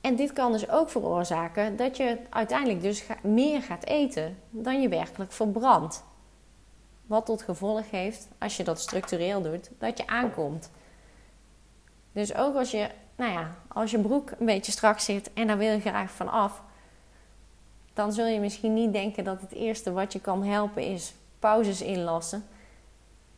en 0.00 0.16
dit 0.16 0.32
kan 0.32 0.52
dus 0.52 0.68
ook 0.68 0.90
veroorzaken 0.90 1.76
dat 1.76 1.96
je 1.96 2.18
uiteindelijk 2.30 2.82
dus 2.82 3.04
meer 3.22 3.62
gaat 3.62 3.84
eten 3.84 4.38
dan 4.50 4.80
je 4.80 4.88
werkelijk 4.88 5.32
verbrandt. 5.32 6.04
Wat 7.06 7.26
tot 7.26 7.42
gevolg 7.42 7.90
heeft, 7.90 8.28
als 8.38 8.56
je 8.56 8.64
dat 8.64 8.80
structureel 8.80 9.42
doet, 9.42 9.70
dat 9.78 9.98
je 9.98 10.06
aankomt. 10.06 10.70
Dus 12.12 12.34
ook 12.34 12.56
als 12.56 12.70
je, 12.70 12.90
nou 13.16 13.32
ja, 13.32 13.56
als 13.68 13.90
je 13.90 13.98
broek 13.98 14.30
een 14.30 14.46
beetje 14.46 14.72
strak 14.72 14.98
zit 14.98 15.32
en 15.32 15.46
daar 15.46 15.58
wil 15.58 15.72
je 15.72 15.80
graag 15.80 16.10
van 16.10 16.28
af, 16.28 16.62
dan 17.92 18.12
zul 18.12 18.26
je 18.26 18.40
misschien 18.40 18.74
niet 18.74 18.92
denken 18.92 19.24
dat 19.24 19.40
het 19.40 19.52
eerste 19.52 19.92
wat 19.92 20.12
je 20.12 20.20
kan 20.20 20.44
helpen 20.44 20.82
is 20.82 21.14
pauzes 21.38 21.82
inlassen. 21.82 22.44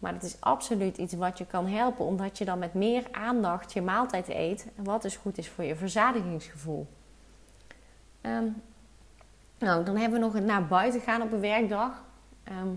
Maar 0.02 0.12
het 0.12 0.22
is 0.22 0.40
absoluut 0.40 0.96
iets 0.96 1.14
wat 1.14 1.38
je 1.38 1.46
kan 1.46 1.66
helpen, 1.66 2.04
omdat 2.04 2.38
je 2.38 2.44
dan 2.44 2.58
met 2.58 2.74
meer 2.74 3.06
aandacht 3.12 3.72
je 3.72 3.82
maaltijd 3.82 4.28
eet. 4.28 4.66
Wat 4.76 5.02
dus 5.02 5.16
goed 5.16 5.38
is 5.38 5.48
voor 5.48 5.64
je 5.64 5.76
verzadigingsgevoel. 5.76 6.86
Ehm, 8.20 8.46
nou, 9.58 9.84
dan 9.84 9.96
hebben 9.96 10.18
we 10.18 10.24
nog 10.24 10.34
het 10.34 10.44
naar 10.44 10.66
buiten 10.66 11.00
gaan 11.00 11.22
op 11.22 11.32
een 11.32 11.40
werkdag. 11.40 12.04
Ehm, 12.44 12.68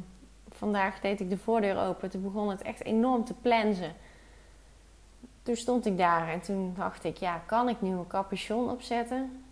vandaag 0.50 1.00
deed 1.00 1.20
ik 1.20 1.30
de 1.30 1.38
voordeur 1.38 1.78
open. 1.78 2.10
Toen 2.10 2.22
begon 2.22 2.50
het 2.50 2.62
echt 2.62 2.84
enorm 2.84 3.24
te 3.24 3.34
plensen. 3.34 3.94
Toen 5.44 5.56
stond 5.56 5.86
ik 5.86 5.98
daar 5.98 6.30
en 6.30 6.42
toen 6.42 6.74
dacht 6.78 7.04
ik, 7.04 7.18
ja, 7.18 7.38
kan 7.46 7.70
ik 7.70 7.82
nu 7.82 7.90
een 7.90 8.08
capuchon 8.08 8.70
opzetten? 8.70 9.44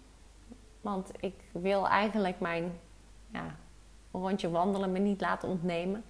Want 0.81 1.11
ik 1.19 1.35
wil 1.51 1.87
eigenlijk 1.87 2.39
mijn 2.39 2.79
ja, 3.31 3.55
rondje 4.11 4.49
wandelen 4.49 4.91
me 4.91 4.99
niet 4.99 5.21
laten 5.21 5.49
ontnemen. 5.49 6.03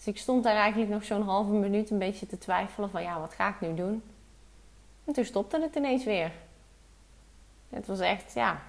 Dus 0.00 0.08
ik 0.08 0.18
stond 0.18 0.44
daar 0.44 0.56
eigenlijk 0.56 0.90
nog 0.90 1.04
zo'n 1.04 1.22
halve 1.22 1.52
minuut 1.52 1.90
een 1.90 1.98
beetje 1.98 2.26
te 2.26 2.38
twijfelen 2.38 2.90
van 2.90 3.02
ja, 3.02 3.20
wat 3.20 3.34
ga 3.34 3.48
ik 3.48 3.60
nu 3.60 3.74
doen? 3.74 4.02
En 5.04 5.12
toen 5.12 5.24
stopte 5.24 5.60
het 5.60 5.74
ineens 5.74 6.04
weer. 6.04 6.32
Het 7.68 7.86
was 7.86 8.00
echt, 8.00 8.34
ja, 8.34 8.62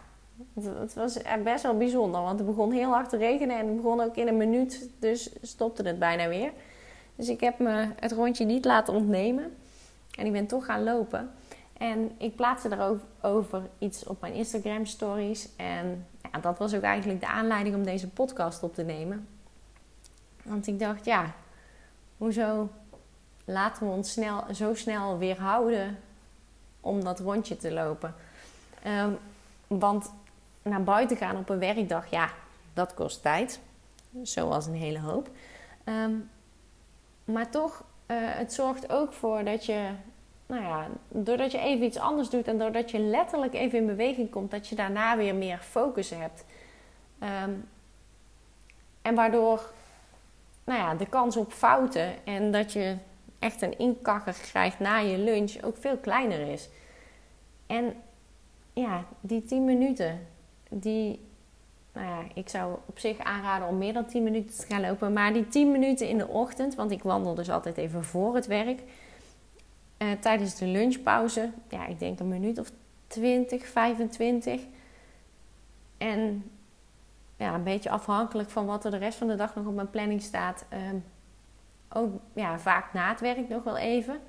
het, 0.53 0.93
was 0.93 1.17
best 1.43 1.63
wel 1.63 1.77
bijzonder. 1.77 2.21
Want 2.21 2.39
het 2.39 2.47
begon 2.47 2.71
heel 2.71 2.89
hard 2.89 3.09
te 3.09 3.17
regenen 3.17 3.57
en 3.57 3.67
het 3.67 3.75
begon 3.75 4.01
ook 4.01 4.15
in 4.15 4.27
een 4.27 4.37
minuut. 4.37 4.89
Dus 4.99 5.29
stopte 5.41 5.83
het 5.83 5.99
bijna 5.99 6.27
weer. 6.27 6.51
Dus 7.15 7.29
ik 7.29 7.39
heb 7.39 7.59
me 7.59 7.87
het 7.99 8.11
rondje 8.11 8.45
niet 8.45 8.65
laten 8.65 8.93
ontnemen. 8.93 9.55
En 10.17 10.25
ik 10.25 10.31
ben 10.31 10.47
toch 10.47 10.65
gaan 10.65 10.83
lopen. 10.83 11.31
En 11.77 12.11
ik 12.17 12.35
plaatste 12.35 12.69
daarover 12.69 13.61
iets 13.77 14.05
op 14.05 14.21
mijn 14.21 14.33
Instagram 14.33 14.85
stories. 14.85 15.49
En 15.55 16.07
ja, 16.31 16.39
dat 16.39 16.57
was 16.57 16.73
ook 16.73 16.81
eigenlijk 16.81 17.19
de 17.19 17.27
aanleiding 17.27 17.75
om 17.75 17.83
deze 17.83 18.09
podcast 18.09 18.63
op 18.63 18.73
te 18.73 18.83
nemen. 18.83 19.27
Want 20.43 20.67
ik 20.67 20.79
dacht, 20.79 21.05
ja, 21.05 21.33
hoezo 22.17 22.69
laten 23.45 23.87
we 23.87 23.93
ons 23.93 24.11
snel, 24.11 24.43
zo 24.53 24.73
snel 24.73 25.17
weerhouden 25.17 25.99
om 26.79 27.03
dat 27.03 27.19
rondje 27.19 27.57
te 27.57 27.73
lopen? 27.73 28.15
Um, 28.87 29.17
want 29.67 30.13
naar 30.61 30.83
buiten 30.83 31.17
gaan 31.17 31.37
op 31.37 31.49
een 31.49 31.59
werkdag, 31.59 32.09
ja, 32.09 32.29
dat 32.73 32.93
kost 32.93 33.21
tijd. 33.21 33.59
Zoals 34.23 34.65
een 34.65 34.75
hele 34.75 34.99
hoop. 34.99 35.29
Um, 35.85 36.29
maar 37.25 37.49
toch, 37.49 37.83
uh, 38.07 38.17
het 38.19 38.53
zorgt 38.53 38.91
ook 38.91 39.13
voor 39.13 39.43
dat 39.43 39.65
je, 39.65 39.89
nou 40.45 40.63
ja, 40.63 40.87
doordat 41.07 41.51
je 41.51 41.59
even 41.59 41.85
iets 41.85 41.97
anders 41.97 42.29
doet 42.29 42.47
en 42.47 42.57
doordat 42.57 42.91
je 42.91 42.99
letterlijk 42.99 43.53
even 43.53 43.79
in 43.79 43.85
beweging 43.85 44.29
komt, 44.29 44.51
dat 44.51 44.67
je 44.67 44.75
daarna 44.75 45.17
weer 45.17 45.35
meer 45.35 45.57
focus 45.57 46.09
hebt. 46.09 46.45
Um, 47.43 47.69
en 49.01 49.15
waardoor 49.15 49.73
nou 50.71 50.83
ja, 50.83 50.95
de 50.95 51.05
kans 51.05 51.37
op 51.37 51.51
fouten 51.51 52.25
en 52.25 52.51
dat 52.51 52.73
je 52.73 52.95
echt 53.39 53.61
een 53.61 53.77
inkakker 53.77 54.35
krijgt 54.41 54.79
na 54.79 54.97
je 54.97 55.17
lunch 55.17 55.63
ook 55.63 55.77
veel 55.77 55.97
kleiner 55.97 56.39
is. 56.39 56.69
En 57.67 57.93
ja, 58.73 59.05
die 59.21 59.43
10 59.43 59.65
minuten, 59.65 60.27
die, 60.69 61.19
nou 61.93 62.07
ja, 62.07 62.23
ik 62.33 62.49
zou 62.49 62.77
op 62.85 62.99
zich 62.99 63.19
aanraden 63.19 63.67
om 63.67 63.77
meer 63.77 63.93
dan 63.93 64.05
10 64.05 64.23
minuten 64.23 64.57
te 64.57 64.65
gaan 64.65 64.81
lopen. 64.81 65.13
Maar 65.13 65.33
die 65.33 65.47
10 65.47 65.71
minuten 65.71 66.07
in 66.07 66.17
de 66.17 66.27
ochtend, 66.27 66.75
want 66.75 66.91
ik 66.91 67.03
wandel 67.03 67.35
dus 67.35 67.49
altijd 67.49 67.77
even 67.77 68.03
voor 68.03 68.35
het 68.35 68.47
werk. 68.47 68.81
Uh, 69.97 70.11
tijdens 70.19 70.55
de 70.55 70.65
lunchpauze, 70.65 71.51
ja, 71.69 71.87
ik 71.87 71.99
denk 71.99 72.19
een 72.19 72.27
minuut 72.27 72.59
of 72.59 72.71
20, 73.07 73.67
25. 73.67 74.61
En 75.97 76.51
ja, 77.41 77.53
een 77.53 77.63
beetje 77.63 77.89
afhankelijk 77.89 78.49
van 78.49 78.65
wat 78.65 78.85
er 78.85 78.91
de 78.91 78.97
rest 78.97 79.17
van 79.17 79.27
de 79.27 79.35
dag 79.35 79.55
nog 79.55 79.65
op 79.65 79.73
mijn 79.73 79.89
planning 79.89 80.21
staat. 80.21 80.65
Ehm, 80.69 80.95
ook 81.93 82.19
ja, 82.33 82.59
vaak 82.59 82.93
na 82.93 83.09
het 83.09 83.19
werk 83.19 83.49
nog 83.49 83.63
wel 83.63 83.77
even. 83.77 84.19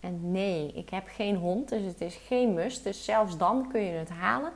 En 0.00 0.30
nee, 0.30 0.72
ik 0.72 0.90
heb 0.90 1.04
geen 1.08 1.36
hond, 1.36 1.68
dus 1.68 1.82
het 1.82 2.00
is 2.00 2.16
geen 2.16 2.54
must. 2.54 2.84
Dus 2.84 3.04
zelfs 3.04 3.36
dan 3.36 3.68
kun 3.68 3.80
je 3.80 3.92
het 3.92 4.10
halen. 4.10 4.52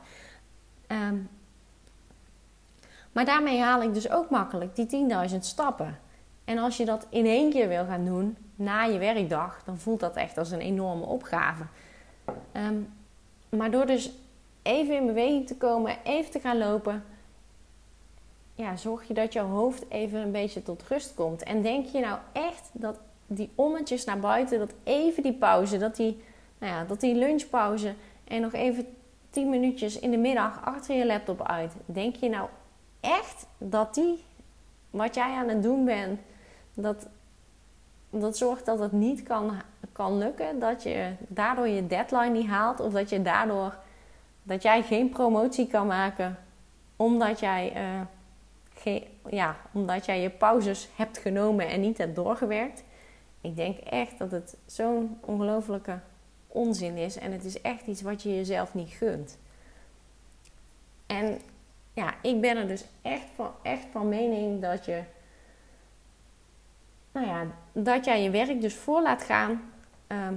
Ehm, 0.87 1.17
maar 3.11 3.25
daarmee 3.25 3.61
haal 3.61 3.81
ik 3.81 3.93
dus 3.93 4.09
ook 4.09 4.29
makkelijk 4.29 4.75
die 4.75 4.85
10.000 4.85 5.45
stappen. 5.45 5.99
En 6.45 6.57
als 6.57 6.77
je 6.77 6.85
dat 6.85 7.07
in 7.09 7.25
één 7.25 7.51
keer 7.51 7.67
wil 7.67 7.85
gaan 7.85 8.05
doen 8.05 8.37
na 8.55 8.83
je 8.83 8.97
werkdag, 8.97 9.63
dan 9.63 9.77
voelt 9.77 9.99
dat 9.99 10.15
echt 10.15 10.37
als 10.37 10.51
een 10.51 10.61
enorme 10.61 11.05
opgave. 11.05 11.63
Ehm, 12.51 12.81
maar 13.49 13.71
door 13.71 13.85
dus 13.85 14.11
even 14.61 14.95
in 14.95 15.05
beweging 15.05 15.47
te 15.47 15.57
komen, 15.57 15.97
even 16.03 16.31
te 16.31 16.39
gaan 16.39 16.57
lopen, 16.57 17.03
ja, 18.59 18.75
zorg 18.75 19.07
je 19.07 19.13
dat 19.13 19.33
jouw 19.33 19.47
hoofd 19.47 19.85
even 19.89 20.19
een 20.19 20.31
beetje 20.31 20.63
tot 20.63 20.83
rust 20.87 21.13
komt. 21.13 21.43
En 21.43 21.61
denk 21.61 21.85
je 21.85 21.99
nou 21.99 22.19
echt 22.31 22.69
dat 22.73 22.99
die 23.27 23.51
ommetjes 23.55 24.05
naar 24.05 24.19
buiten, 24.19 24.59
dat 24.59 24.73
even 24.83 25.23
die 25.23 25.33
pauze, 25.33 25.77
dat 25.77 25.95
die, 25.95 26.23
nou 26.57 26.73
ja, 26.73 26.83
dat 26.83 26.99
die 26.99 27.15
lunchpauze 27.15 27.93
en 28.23 28.41
nog 28.41 28.53
even 28.53 28.85
10 29.29 29.49
minuutjes 29.49 29.99
in 29.99 30.11
de 30.11 30.17
middag 30.17 30.65
achter 30.65 30.95
je 30.95 31.05
laptop 31.05 31.47
uit. 31.47 31.73
Denk 31.85 32.15
je 32.15 32.29
nou 32.29 32.49
echt 32.99 33.45
dat 33.57 33.93
die, 33.93 34.23
wat 34.89 35.15
jij 35.15 35.35
aan 35.35 35.49
het 35.49 35.63
doen 35.63 35.85
bent, 35.85 36.19
dat, 36.73 37.07
dat 38.09 38.37
zorgt 38.37 38.65
dat 38.65 38.79
het 38.79 38.91
niet 38.91 39.23
kan, 39.23 39.51
kan 39.91 40.17
lukken? 40.17 40.59
Dat 40.59 40.83
je 40.83 41.11
daardoor 41.27 41.67
je 41.67 41.87
deadline 41.87 42.29
niet 42.29 42.47
haalt? 42.47 42.79
Of 42.79 42.93
dat 42.93 43.09
je 43.09 43.21
daardoor, 43.21 43.75
dat 44.43 44.61
jij 44.61 44.83
geen 44.83 45.09
promotie 45.09 45.67
kan 45.67 45.87
maken 45.87 46.37
omdat 46.95 47.39
jij... 47.39 47.73
Uh, 47.75 48.01
ja, 49.29 49.55
omdat 49.73 50.05
jij 50.05 50.21
je 50.21 50.29
pauzes 50.29 50.89
hebt 50.95 51.17
genomen 51.17 51.67
en 51.67 51.81
niet 51.81 51.97
hebt 51.97 52.15
doorgewerkt. 52.15 52.83
Ik 53.41 53.55
denk 53.55 53.77
echt 53.77 54.17
dat 54.17 54.31
het 54.31 54.57
zo'n 54.65 55.17
ongelofelijke 55.21 55.99
onzin 56.47 56.97
is. 56.97 57.17
En 57.17 57.31
het 57.31 57.45
is 57.45 57.61
echt 57.61 57.87
iets 57.87 58.01
wat 58.01 58.23
je 58.23 58.35
jezelf 58.35 58.73
niet 58.73 58.89
gunt. 58.89 59.37
En 61.05 61.41
ja, 61.93 62.13
ik 62.21 62.41
ben 62.41 62.57
er 62.57 62.67
dus 62.67 62.85
echt 63.01 63.25
van, 63.35 63.51
echt 63.61 63.85
van 63.91 64.09
mening 64.09 64.61
dat 64.61 64.85
je. 64.85 65.03
Nou 67.11 67.27
ja, 67.27 67.45
dat 67.71 68.05
jij 68.05 68.23
je 68.23 68.29
werk 68.29 68.61
dus 68.61 68.75
voor 68.75 69.01
laat 69.01 69.23
gaan 69.23 69.61
ehm, 70.07 70.35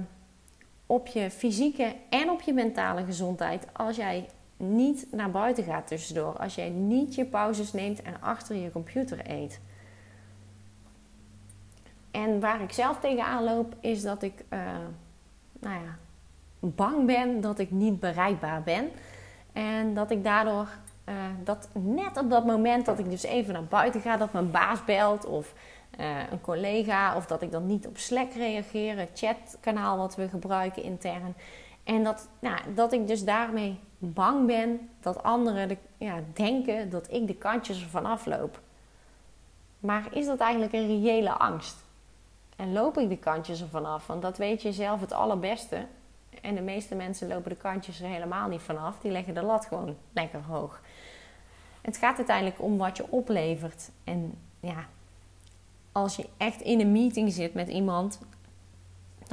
op 0.85 1.07
je 1.07 1.31
fysieke 1.31 1.95
en 2.09 2.29
op 2.29 2.41
je 2.41 2.53
mentale 2.53 3.05
gezondheid. 3.05 3.67
Als 3.73 3.95
jij 3.95 4.29
niet 4.57 5.07
naar 5.11 5.31
buiten 5.31 5.63
gaat 5.63 5.87
tussendoor. 5.87 6.37
Als 6.37 6.55
jij 6.55 6.69
niet 6.69 7.15
je 7.15 7.25
pauzes 7.25 7.73
neemt 7.73 8.01
en 8.01 8.21
achter 8.21 8.55
je 8.55 8.71
computer 8.71 9.19
eet. 9.29 9.59
En 12.11 12.39
waar 12.39 12.61
ik 12.61 12.71
zelf 12.71 12.99
tegenaan 12.99 13.43
loop, 13.43 13.75
is 13.79 14.01
dat 14.01 14.21
ik 14.21 14.43
uh, 14.49 14.59
nou 15.59 15.75
ja, 15.75 15.97
bang 16.59 17.05
ben 17.05 17.41
dat 17.41 17.59
ik 17.59 17.71
niet 17.71 17.99
bereikbaar 17.99 18.63
ben. 18.63 18.89
En 19.53 19.93
dat 19.93 20.11
ik 20.11 20.23
daardoor, 20.23 20.67
uh, 21.09 21.15
dat 21.43 21.69
net 21.73 22.17
op 22.17 22.29
dat 22.29 22.45
moment 22.45 22.85
dat 22.85 22.99
ik 22.99 23.09
dus 23.09 23.23
even 23.23 23.53
naar 23.53 23.63
buiten 23.63 24.01
ga, 24.01 24.17
dat 24.17 24.33
mijn 24.33 24.51
baas 24.51 24.85
belt 24.85 25.25
of 25.25 25.53
uh, 25.99 26.31
een 26.31 26.41
collega, 26.41 27.15
of 27.15 27.25
dat 27.25 27.41
ik 27.41 27.51
dan 27.51 27.65
niet 27.65 27.87
op 27.87 27.97
Slack 27.97 28.33
reageer, 28.33 28.97
het 28.97 29.09
chatkanaal 29.13 29.97
wat 29.97 30.15
we 30.15 30.29
gebruiken 30.29 30.83
intern. 30.83 31.35
En 31.83 32.03
dat, 32.03 32.29
nou, 32.39 32.59
dat 32.75 32.93
ik 32.93 33.07
dus 33.07 33.23
daarmee 33.23 33.79
bang 33.97 34.47
ben 34.47 34.89
dat 34.99 35.23
anderen 35.23 35.67
de, 35.67 35.77
ja, 35.97 36.19
denken 36.33 36.89
dat 36.89 37.11
ik 37.11 37.27
de 37.27 37.35
kantjes 37.35 37.81
ervan 37.81 38.05
afloop. 38.05 38.59
Maar 39.79 40.15
is 40.15 40.25
dat 40.25 40.39
eigenlijk 40.39 40.73
een 40.73 40.87
reële 40.87 41.31
angst? 41.31 41.75
En 42.55 42.73
loop 42.73 42.97
ik 42.97 43.09
de 43.09 43.17
kantjes 43.17 43.61
ervan 43.61 43.85
af? 43.85 44.07
Want 44.07 44.21
dat 44.21 44.37
weet 44.37 44.61
je 44.61 44.73
zelf 44.73 44.99
het 44.99 45.13
allerbeste. 45.13 45.85
En 46.41 46.55
de 46.55 46.61
meeste 46.61 46.95
mensen 46.95 47.27
lopen 47.27 47.49
de 47.49 47.55
kantjes 47.55 48.01
er 48.01 48.07
helemaal 48.07 48.47
niet 48.47 48.61
vanaf. 48.61 48.99
Die 48.99 49.11
leggen 49.11 49.33
de 49.33 49.41
lat 49.41 49.65
gewoon 49.65 49.95
lekker 50.13 50.41
hoog. 50.41 50.81
Het 51.81 51.97
gaat 51.97 52.17
uiteindelijk 52.17 52.61
om 52.61 52.77
wat 52.77 52.97
je 52.97 53.11
oplevert. 53.11 53.89
En 54.03 54.39
ja, 54.59 54.85
als 55.91 56.15
je 56.15 56.29
echt 56.37 56.61
in 56.61 56.79
een 56.79 56.91
meeting 56.91 57.33
zit 57.33 57.53
met 57.53 57.67
iemand, 57.67 58.19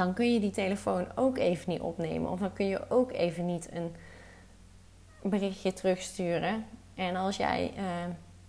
dan 0.00 0.14
kun 0.14 0.32
je 0.32 0.40
die 0.40 0.50
telefoon 0.50 1.06
ook 1.14 1.38
even 1.38 1.70
niet 1.70 1.80
opnemen. 1.80 2.30
Of 2.30 2.38
dan 2.38 2.52
kun 2.52 2.66
je 2.66 2.90
ook 2.90 3.12
even 3.12 3.46
niet 3.46 3.68
een 3.72 3.94
berichtje 5.22 5.72
terugsturen. 5.72 6.64
En 6.94 7.16
als 7.16 7.36
jij 7.36 7.72
uh, 7.76 7.82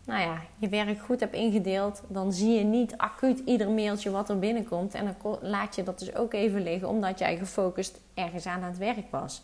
nou 0.05 0.22
ja, 0.22 0.41
je 0.58 0.70
werk 0.70 1.00
goed 1.00 1.20
hebt 1.20 1.36
ingedeeld, 1.36 2.03
dan 2.08 2.34
zie 2.34 2.58
je 2.58 2.63
niet 2.63 2.98
acuut 2.98 3.39
ieder 3.39 3.70
mailtje 3.70 4.12
wat 4.12 4.29
er 4.29 4.39
binnenkomt. 4.39 4.93
En 4.93 5.15
dan 5.22 5.38
laat 5.41 5.75
je 5.75 5.84
dat 5.84 6.00
dus 6.00 6.15
ook 6.15 6.34
even 6.34 6.63
liggen, 6.63 6.88
omdat 6.89 7.20
jij 7.20 7.38
gefocust 7.38 8.00
ergens 8.13 8.46
aan 8.46 8.63
het 8.63 8.77
werk 8.77 9.12
was. 9.12 9.43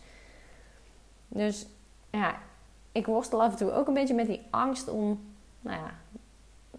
Dus 1.28 1.68
ja, 2.12 2.36
ik 2.92 3.06
worstel 3.06 3.42
af 3.42 3.52
en 3.52 3.58
toe 3.58 3.72
ook 3.72 3.88
een 3.88 3.94
beetje 3.94 4.14
met 4.14 4.28
die 4.28 4.42
angst 4.50 4.90
om, 4.90 5.20
nou 5.62 5.78
ja, 5.78 5.92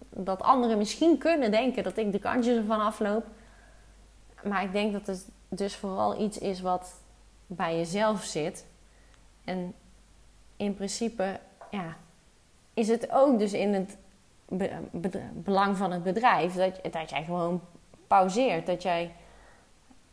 dat 0.09 0.43
anderen 0.43 0.79
misschien 0.79 1.19
kunnen 1.19 1.51
denken 1.51 1.83
dat 1.83 1.97
ik 1.97 2.13
de 2.13 2.19
kantjes 2.19 2.57
ervan 2.57 2.81
afloop. 2.81 3.27
Maar 4.49 4.63
ik 4.63 4.73
denk 4.73 4.93
dat 4.93 5.07
het 5.07 5.27
dus 5.49 5.77
vooral 5.77 6.21
iets 6.21 6.39
is 6.39 6.61
wat 6.61 6.95
bij 7.47 7.77
jezelf 7.77 8.25
zit. 8.25 8.67
En 9.45 9.75
in 10.57 10.75
principe, 10.75 11.41
ja, 11.71 11.97
is 12.75 12.89
het 12.89 13.11
ook 13.11 13.39
dus 13.39 13.53
in 13.53 13.75
het 13.75 13.97
belang 15.33 15.77
van 15.77 15.93
het 15.93 16.03
bedrijf 16.03 16.55
dat, 16.91 17.11
jij 17.11 17.25
gewoon 17.25 17.61
pauzeert. 18.07 18.67
Dat 18.67 18.83
jij 18.83 19.15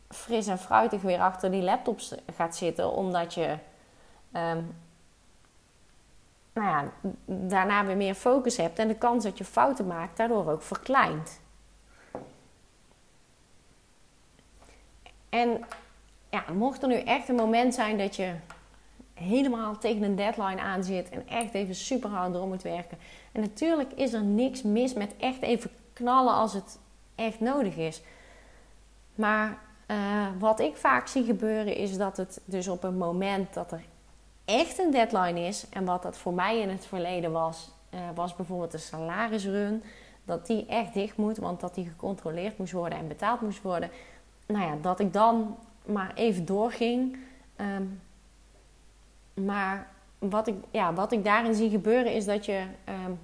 fris 0.08 0.46
en 0.46 0.58
fruitig 0.58 1.02
weer 1.02 1.20
achter 1.20 1.50
die 1.50 1.62
laptop 1.62 2.00
gaat 2.36 2.56
zitten, 2.56 2.92
omdat 2.92 3.34
je 3.34 3.56
ehm, 4.32 4.62
nou 6.52 6.68
ja, 6.68 6.92
daarna 7.24 7.84
weer 7.84 7.96
meer 7.96 8.14
focus 8.14 8.56
hebt 8.56 8.78
en 8.78 8.88
de 8.88 8.94
kans 8.94 9.24
dat 9.24 9.38
je 9.38 9.44
fouten 9.44 9.86
maakt 9.86 10.16
daardoor 10.16 10.50
ook 10.50 10.62
verkleint. 10.62 11.40
En 15.36 15.64
ja, 16.30 16.44
mocht 16.52 16.82
er 16.82 16.88
nu 16.88 16.94
echt 16.94 17.28
een 17.28 17.34
moment 17.34 17.74
zijn 17.74 17.98
dat 17.98 18.16
je 18.16 18.32
helemaal 19.14 19.78
tegen 19.78 20.02
een 20.02 20.16
deadline 20.16 20.60
aan 20.60 20.84
zit 20.84 21.08
en 21.08 21.28
echt 21.28 21.54
even 21.54 21.74
super 21.74 22.10
hard 22.10 22.32
door 22.32 22.46
moet 22.46 22.62
werken. 22.62 22.98
En 23.32 23.40
natuurlijk 23.40 23.92
is 23.92 24.12
er 24.12 24.22
niks 24.22 24.62
mis 24.62 24.94
met 24.94 25.14
echt 25.16 25.42
even 25.42 25.70
knallen 25.92 26.34
als 26.34 26.52
het 26.52 26.78
echt 27.14 27.40
nodig 27.40 27.76
is. 27.76 28.02
Maar 29.14 29.58
uh, 29.86 30.26
wat 30.38 30.60
ik 30.60 30.76
vaak 30.76 31.06
zie 31.06 31.24
gebeuren 31.24 31.76
is 31.76 31.96
dat 31.96 32.16
het 32.16 32.40
dus 32.44 32.68
op 32.68 32.84
een 32.84 32.96
moment 32.96 33.54
dat 33.54 33.72
er 33.72 33.82
echt 34.44 34.78
een 34.78 34.90
deadline 34.90 35.40
is, 35.40 35.66
en 35.70 35.84
wat 35.84 36.02
dat 36.02 36.16
voor 36.16 36.34
mij 36.34 36.60
in 36.60 36.68
het 36.68 36.86
verleden 36.86 37.32
was, 37.32 37.70
uh, 37.94 38.00
was 38.14 38.36
bijvoorbeeld 38.36 38.70
de 38.72 38.78
salarisrun, 38.78 39.82
dat 40.24 40.46
die 40.46 40.66
echt 40.66 40.94
dicht 40.94 41.16
moet, 41.16 41.36
want 41.36 41.60
dat 41.60 41.74
die 41.74 41.86
gecontroleerd 41.86 42.58
moest 42.58 42.72
worden 42.72 42.98
en 42.98 43.08
betaald 43.08 43.40
moest 43.40 43.62
worden. 43.62 43.90
Nou 44.46 44.64
ja, 44.64 44.76
dat 44.80 45.00
ik 45.00 45.12
dan 45.12 45.56
maar 45.84 46.12
even 46.14 46.44
doorging. 46.44 47.16
Um, 47.60 48.00
maar 49.44 49.88
wat 50.18 50.46
ik, 50.46 50.54
ja, 50.70 50.94
wat 50.94 51.12
ik 51.12 51.24
daarin 51.24 51.54
zie 51.54 51.70
gebeuren 51.70 52.12
is 52.12 52.24
dat 52.24 52.44
je 52.44 52.62
um, 53.06 53.18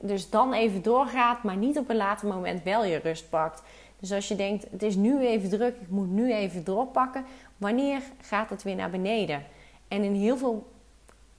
dus 0.00 0.30
dan 0.30 0.52
even 0.52 0.82
doorgaat, 0.82 1.42
maar 1.42 1.56
niet 1.56 1.78
op 1.78 1.90
een 1.90 1.96
later 1.96 2.28
moment 2.28 2.62
wel 2.62 2.84
je 2.84 2.96
rust 2.96 3.30
pakt. 3.30 3.62
Dus 4.00 4.12
als 4.12 4.28
je 4.28 4.36
denkt, 4.36 4.66
het 4.70 4.82
is 4.82 4.96
nu 4.96 5.26
even 5.26 5.48
druk, 5.48 5.76
ik 5.80 5.88
moet 5.88 6.10
nu 6.10 6.32
even 6.32 6.64
doorpakken, 6.64 7.24
wanneer 7.56 8.02
gaat 8.20 8.50
het 8.50 8.62
weer 8.62 8.74
naar 8.74 8.90
beneden? 8.90 9.44
En 9.88 10.02
in 10.02 10.14
heel 10.14 10.36
veel 10.36 10.72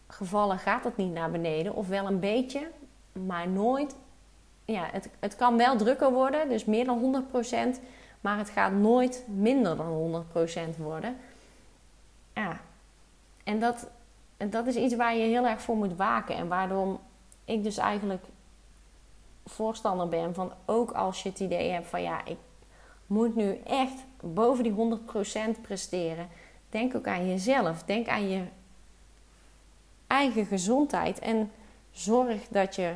gevallen 0.07 0.59
gaat 0.59 0.83
het 0.83 0.97
niet 0.97 1.13
naar 1.13 1.31
beneden, 1.31 1.75
of 1.75 1.87
wel 1.87 2.07
een 2.07 2.19
beetje, 2.19 2.67
maar 3.25 3.47
nooit. 3.47 3.95
Ja, 4.65 4.89
het, 4.91 5.09
het 5.19 5.35
kan 5.35 5.57
wel 5.57 5.77
drukker 5.77 6.11
worden, 6.11 6.49
dus 6.49 6.65
meer 6.65 6.85
dan 6.85 7.25
100%, 7.75 7.79
maar 8.21 8.37
het 8.37 8.49
gaat 8.49 8.71
nooit 8.71 9.25
minder 9.27 9.77
dan 9.77 10.25
100% 10.75 10.77
worden. 10.77 11.17
Ja, 12.33 12.59
en 13.43 13.59
dat, 13.59 13.87
dat 14.49 14.67
is 14.67 14.75
iets 14.75 14.95
waar 14.95 15.15
je 15.15 15.23
heel 15.23 15.47
erg 15.47 15.61
voor 15.61 15.75
moet 15.75 15.95
waken. 15.95 16.35
En 16.35 16.47
waardoor 16.47 16.99
ik 17.45 17.63
dus 17.63 17.77
eigenlijk 17.77 18.25
voorstander 19.45 20.07
ben 20.07 20.33
van 20.33 20.51
ook 20.65 20.91
als 20.91 21.23
je 21.23 21.29
het 21.29 21.39
idee 21.39 21.71
hebt 21.71 21.87
van 21.87 22.01
ja, 22.01 22.25
ik 22.25 22.37
moet 23.07 23.35
nu 23.35 23.61
echt 23.65 24.05
boven 24.21 24.63
die 24.63 24.99
100% 25.57 25.61
presteren. 25.61 26.27
Denk 26.69 26.95
ook 26.95 27.07
aan 27.07 27.27
jezelf. 27.27 27.83
Denk 27.83 28.07
aan 28.07 28.29
je 28.29 28.43
eigen 30.07 30.45
gezondheid. 30.45 31.19
En 31.19 31.51
zorg 31.91 32.47
dat 32.47 32.75
je 32.75 32.93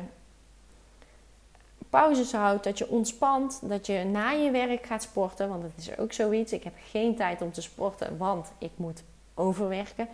pauzes 1.92 2.32
houdt, 2.32 2.64
dat 2.64 2.78
je 2.78 2.88
ontspant, 2.88 3.68
dat 3.68 3.86
je 3.86 4.04
na 4.04 4.30
je 4.30 4.50
werk 4.50 4.86
gaat 4.86 5.02
sporten. 5.02 5.48
Want 5.48 5.62
het 5.62 5.72
is 5.76 5.98
ook 5.98 6.12
zoiets. 6.12 6.52
Ik 6.52 6.64
heb 6.64 6.74
geen 6.90 7.16
tijd 7.16 7.42
om 7.42 7.52
te 7.52 7.62
sporten, 7.62 8.16
want 8.16 8.52
ik 8.58 8.70
moet 8.76 9.02
overwerken. 9.34 10.08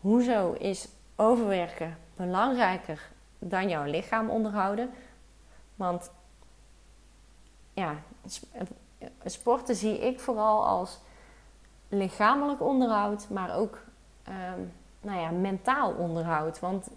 Hoezo 0.00 0.52
is 0.52 0.88
overwerken 1.16 1.96
belangrijker 2.16 3.08
dan 3.38 3.68
jouw 3.68 3.84
lichaam 3.84 4.30
onderhouden? 4.30 4.90
Want 5.74 6.10
ja, 7.72 7.94
sporten 9.24 9.74
zie 9.74 9.98
ik 9.98 10.20
vooral 10.20 10.66
als 10.66 10.98
lichamelijk 11.88 12.62
onderhoud, 12.62 13.28
maar 13.28 13.56
ook 13.56 13.78
ehm, 14.22 14.60
nou 15.00 15.20
ja, 15.20 15.30
mentaal 15.30 15.92
onderhoud. 15.92 16.58
Want 16.58 16.88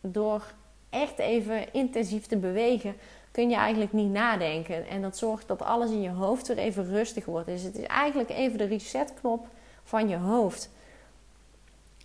door 0.00 0.52
echt 0.90 1.18
even 1.18 1.72
intensief 1.72 2.26
te 2.26 2.36
bewegen, 2.36 2.94
kun 3.32 3.50
je 3.50 3.56
eigenlijk 3.56 3.92
niet 3.92 4.10
nadenken. 4.10 4.88
En 4.88 5.02
dat 5.02 5.16
zorgt 5.16 5.48
dat 5.48 5.62
alles 5.62 5.90
in 5.90 6.00
je 6.00 6.10
hoofd 6.10 6.46
weer 6.46 6.58
even 6.58 6.86
rustig 6.88 7.24
wordt. 7.24 7.46
Dus 7.46 7.62
het 7.62 7.76
is 7.76 7.86
eigenlijk 7.86 8.30
even 8.30 8.58
de 8.58 8.64
resetknop 8.64 9.46
van 9.84 10.08
je 10.08 10.16
hoofd. 10.16 10.70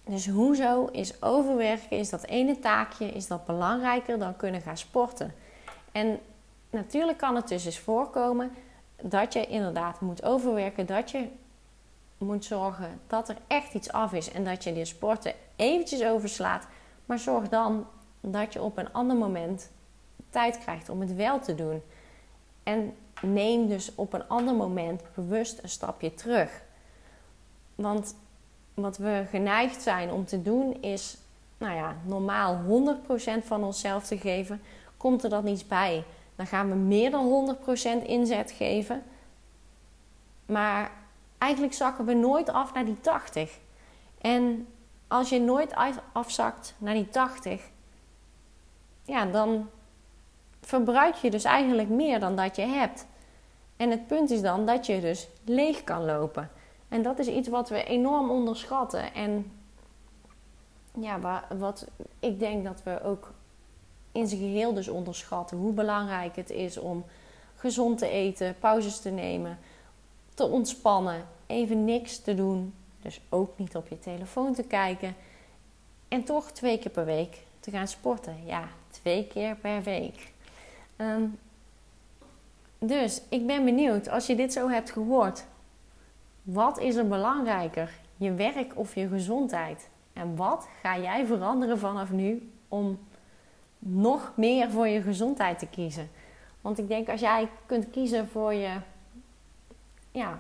Dus 0.06 0.28
hoezo 0.28 0.86
is 0.86 1.22
overwerken, 1.22 1.98
is 1.98 2.10
dat 2.10 2.26
ene 2.26 2.60
taakje, 2.60 3.06
is 3.06 3.28
dat 3.28 3.46
belangrijker 3.46 4.20
dan 4.20 4.36
kunnen 4.36 4.62
gaan 4.62 4.78
sporten? 4.78 5.34
En 5.92 6.20
natuurlijk 6.70 7.18
kan 7.18 7.36
het 7.36 7.48
dus 7.48 7.66
eens 7.66 7.80
voorkomen 7.80 8.52
dat 9.02 9.34
je 9.34 9.46
inderdaad 9.46 10.02
moet 10.02 10.24
overwerken, 10.24 10.86
dat 10.86 11.12
je 11.12 11.28
moet 12.18 12.46
zorgen 12.46 13.00
dat 13.08 13.30
er 13.30 13.38
echt 13.48 13.74
iets 13.74 13.92
af 13.92 14.14
is 14.14 14.32
en 14.32 14.44
dat 14.44 14.64
je 14.64 14.74
die 14.74 14.86
sporten 14.86 15.34
eventjes 15.56 16.04
overslaat. 16.04 16.68
Maar 17.06 17.20
zorg 17.20 17.50
dan 17.50 17.88
dat 18.22 18.54
je 18.54 18.62
op 18.62 18.78
een 18.78 18.94
ander 18.94 19.16
moment 19.16 19.70
tijd 20.30 20.60
krijgt 20.60 20.90
om 20.90 21.02
het 21.02 21.16
wel 21.16 21.40
te 21.40 21.56
doen. 21.56 21.82
En 22.64 22.96
neem 23.22 23.68
dus 23.68 23.96
op 23.96 24.14
een 24.14 24.28
ander 24.28 24.56
moment 24.56 25.02
bewust 25.16 25.60
een 25.64 25.70
stapje 25.70 26.14
terug. 26.14 26.62
Want 27.76 28.16
wat 28.74 28.98
we 28.98 29.26
geneigd 29.30 29.82
zijn 29.82 30.12
om 30.12 30.26
te 30.26 30.42
doen 30.42 30.82
is, 30.82 31.18
nou 31.58 31.76
ja, 31.76 31.96
normaal 32.06 32.62
100% 33.42 33.46
van 33.46 33.64
onszelf 33.64 34.04
te 34.08 34.18
geven. 34.18 34.62
Komt 34.98 35.24
er 35.24 35.30
dat 35.30 35.44
niets 35.44 35.68
bij, 35.68 36.04
dan 36.36 36.48
gaan 36.48 36.70
we 36.70 36.76
meer 36.76 37.12
dan 37.12 37.58
100% 38.04 38.06
inzet 38.06 38.52
geven. 38.52 39.04
Maar 40.46 40.92
eigenlijk 41.38 41.74
zakken 41.74 42.06
we 42.06 42.14
nooit 42.14 42.50
af 42.50 42.74
naar 42.74 42.86
die 42.86 43.02
80. 43.02 43.58
En 44.22 44.68
als 45.08 45.30
je 45.30 45.40
nooit 45.40 45.74
afzakt 46.12 46.76
naar 46.78 46.94
die 46.94 47.10
80, 47.10 47.62
ja, 49.06 49.26
dan 49.26 49.70
verbruik 50.68 51.16
je 51.16 51.32
dus 51.32 51.44
eigenlijk 51.44 51.90
meer 51.90 52.20
dan 52.20 52.36
dat 52.36 52.56
je 52.56 52.62
hebt. 52.62 53.06
En 53.78 53.92
het 53.92 54.08
punt 54.08 54.30
is 54.30 54.42
dan 54.42 54.66
dat 54.66 54.86
je 54.86 55.02
dus 55.02 55.28
leeg 55.46 55.84
kan 55.84 56.06
lopen. 56.06 56.50
En 56.88 57.02
dat 57.02 57.20
is 57.20 57.28
iets 57.28 57.48
wat 57.48 57.70
we 57.70 57.84
enorm 57.84 58.30
onderschatten. 58.30 59.14
En 59.14 59.52
ja, 61.00 61.46
wat 61.58 61.88
ik 62.20 62.40
denk 62.40 62.64
dat 62.64 62.84
we 62.84 63.04
ook 63.04 63.34
in 64.12 64.28
zijn 64.28 64.42
geheel 64.42 64.74
dus 64.74 64.88
onderschatten. 64.88 65.58
Hoe 65.58 65.74
belangrijk 65.74 66.36
het 66.36 66.50
is 66.50 66.78
om 66.78 67.06
gezond 67.56 67.98
te 67.98 68.10
eten, 68.10 68.56
pauzes 68.60 69.00
te 69.00 69.10
nemen, 69.10 69.60
te 70.34 70.44
ontspannen, 70.44 71.26
even 71.46 71.86
niks 71.86 72.20
te 72.20 72.36
doen. 72.36 72.74
Dus 73.02 73.22
ook 73.30 73.58
niet 73.58 73.76
op 73.76 73.88
je 73.88 74.00
telefoon 74.00 74.54
te 74.54 74.64
kijken. 74.64 75.16
En 76.08 76.24
toch 76.24 76.52
twee 76.52 76.78
keer 76.78 76.92
per 76.92 77.06
week 77.06 77.38
te 77.60 77.72
gaan 77.72 77.88
sporten. 77.88 78.38
Ja, 78.46 78.68
twee 78.90 79.28
keer 79.28 79.56
per 79.56 79.84
week. 79.84 80.36
Ehm, 80.98 81.24
dus 82.80 83.22
ik 83.30 83.48
ben 83.48 83.66
benieuwd, 83.66 84.10
als 84.10 84.28
je 84.28 84.36
dit 84.36 84.54
zo 84.54 84.70
hebt 84.70 84.92
gehoord, 84.92 85.46
wat 86.44 86.80
is 86.80 86.96
er 86.96 87.08
belangrijker? 87.08 87.92
Je 88.18 88.34
werk 88.34 88.72
of 88.76 88.96
je 88.96 89.08
gezondheid? 89.08 89.90
En 90.14 90.36
wat 90.36 90.68
ga 90.82 90.98
jij 90.98 91.26
veranderen 91.26 91.80
vanaf 91.80 92.12
nu 92.12 92.52
om 92.68 93.00
nog 93.80 94.34
meer 94.36 94.72
voor 94.72 94.88
je 94.88 95.02
gezondheid 95.02 95.60
te 95.60 95.68
kiezen? 95.68 96.10
Want 96.62 96.78
ik 96.78 96.88
denk 96.88 97.10
als 97.10 97.20
jij 97.20 97.50
kunt 97.66 97.90
kiezen 97.90 98.28
voor 98.28 98.54
je, 98.54 98.80
ja, 100.12 100.40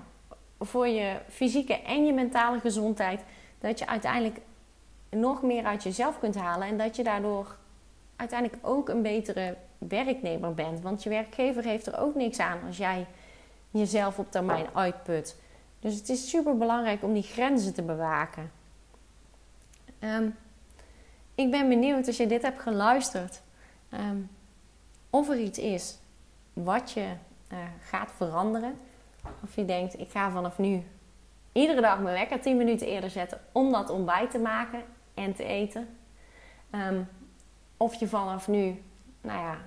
voor 0.59 0.87
je 0.87 1.19
fysieke 1.29 1.81
en 1.81 2.05
je 2.05 2.13
mentale 2.13 2.59
gezondheid, 2.59 3.21
dat 3.59 3.79
je 3.79 3.87
uiteindelijk 3.87 4.39
nog 5.09 5.41
meer 5.41 5.65
uit 5.65 5.83
jezelf 5.83 6.19
kunt 6.19 6.35
halen 6.35 6.67
en 6.67 6.77
dat 6.77 6.95
je 6.95 7.03
daardoor 7.03 7.57
uiteindelijk 8.15 8.65
ook 8.65 8.89
een 8.89 9.01
betere 9.01 9.57
werknemer 9.77 10.53
bent. 10.53 10.81
Want 10.81 11.03
je 11.03 11.09
werkgever 11.09 11.63
heeft 11.63 11.85
er 11.85 11.99
ook 11.99 12.15
niks 12.15 12.39
aan 12.39 12.59
als 12.67 12.77
jij 12.77 13.05
jezelf 13.71 14.19
op 14.19 14.31
termijn 14.31 14.65
uitput. 14.73 15.35
Dus 15.79 15.95
het 15.95 16.09
is 16.09 16.29
super 16.29 16.57
belangrijk 16.57 17.03
om 17.03 17.13
die 17.13 17.23
grenzen 17.23 17.73
te 17.73 17.81
bewaken. 17.81 18.51
Um, 19.99 20.35
ik 21.35 21.51
ben 21.51 21.69
benieuwd 21.69 22.07
als 22.07 22.17
je 22.17 22.27
dit 22.27 22.41
hebt 22.41 22.61
geluisterd, 22.61 23.41
um, 23.93 24.29
of 25.09 25.29
er 25.29 25.39
iets 25.39 25.59
is 25.59 25.97
wat 26.53 26.91
je 26.91 27.07
uh, 27.51 27.57
gaat 27.81 28.11
veranderen. 28.15 28.75
Of 29.43 29.55
je 29.55 29.65
denkt, 29.65 29.99
ik 29.99 30.09
ga 30.09 30.31
vanaf 30.31 30.57
nu 30.57 30.83
iedere 31.51 31.81
dag 31.81 31.99
mijn 31.99 32.15
wekker 32.15 32.41
10 32.41 32.57
minuten 32.57 32.87
eerder 32.87 33.09
zetten 33.09 33.39
om 33.51 33.71
dat 33.71 33.89
ontbijt 33.89 34.31
te 34.31 34.39
maken 34.39 34.81
en 35.13 35.33
te 35.33 35.43
eten. 35.43 35.97
Um, 36.71 37.09
of 37.77 37.95
je 37.95 38.07
vanaf 38.07 38.47
nu, 38.47 38.83
nou 39.21 39.39
ja, 39.39 39.57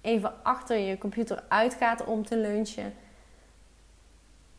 even 0.00 0.44
achter 0.44 0.78
je 0.78 0.98
computer 0.98 1.42
uitgaat 1.48 2.04
om 2.04 2.24
te 2.24 2.36
lunchen. 2.36 2.94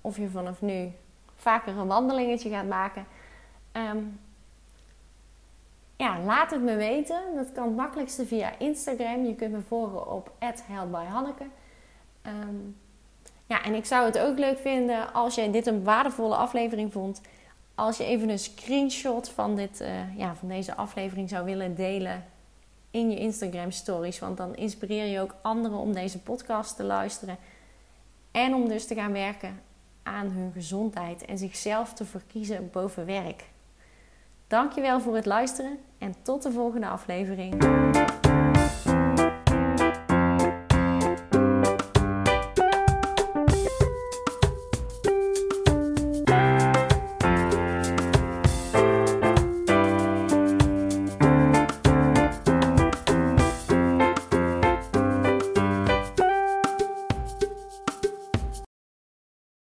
Of 0.01 0.17
je 0.17 0.29
vanaf 0.29 0.61
nu 0.61 0.91
vaker 1.35 1.77
een 1.77 1.87
wandelingetje 1.87 2.49
gaat 2.49 2.67
maken. 2.67 3.05
Um, 3.73 4.19
ja, 5.95 6.19
laat 6.19 6.51
het 6.51 6.61
me 6.61 6.75
weten. 6.75 7.21
Dat 7.35 7.51
kan 7.51 7.63
het 7.63 7.75
makkelijkste 7.75 8.25
via 8.25 8.57
Instagram. 8.57 9.25
Je 9.25 9.35
kunt 9.35 9.51
me 9.51 9.61
volgen 9.61 10.11
op 10.11 10.31
@heldbyhanneke. 10.67 11.45
Um, 12.27 12.77
ja, 13.45 13.63
en 13.63 13.73
ik 13.73 13.85
zou 13.85 14.05
het 14.05 14.19
ook 14.19 14.37
leuk 14.37 14.59
vinden 14.59 15.13
als 15.13 15.35
jij 15.35 15.51
dit 15.51 15.65
een 15.65 15.83
waardevolle 15.83 16.35
aflevering 16.35 16.91
vond. 16.91 17.21
Als 17.75 17.97
je 17.97 18.03
even 18.03 18.29
een 18.29 18.39
screenshot 18.39 19.29
van, 19.29 19.55
dit, 19.55 19.81
uh, 19.81 20.17
ja, 20.17 20.35
van 20.35 20.47
deze 20.47 20.75
aflevering 20.75 21.29
zou 21.29 21.45
willen 21.45 21.75
delen 21.75 22.25
in 22.91 23.09
je 23.11 23.17
Instagram 23.17 23.71
stories. 23.71 24.19
Want 24.19 24.37
dan 24.37 24.55
inspireer 24.55 25.05
je 25.05 25.19
ook 25.19 25.35
anderen 25.41 25.77
om 25.77 25.93
deze 25.93 26.19
podcast 26.19 26.75
te 26.75 26.83
luisteren. 26.83 27.37
En 28.31 28.53
om 28.53 28.67
dus 28.67 28.87
te 28.87 28.95
gaan 28.95 29.11
werken 29.11 29.61
aan 30.03 30.29
hun 30.31 30.51
gezondheid 30.51 31.25
en 31.25 31.37
zichzelf 31.37 31.93
te 31.93 32.05
verkiezen 32.05 32.69
boven 32.71 33.05
werk. 33.05 33.43
Dankjewel 34.47 35.01
voor 35.01 35.15
het 35.15 35.25
luisteren 35.25 35.77
en 35.97 36.15
tot 36.21 36.43
de 36.43 36.51
volgende 36.51 36.87
aflevering. 36.87 38.20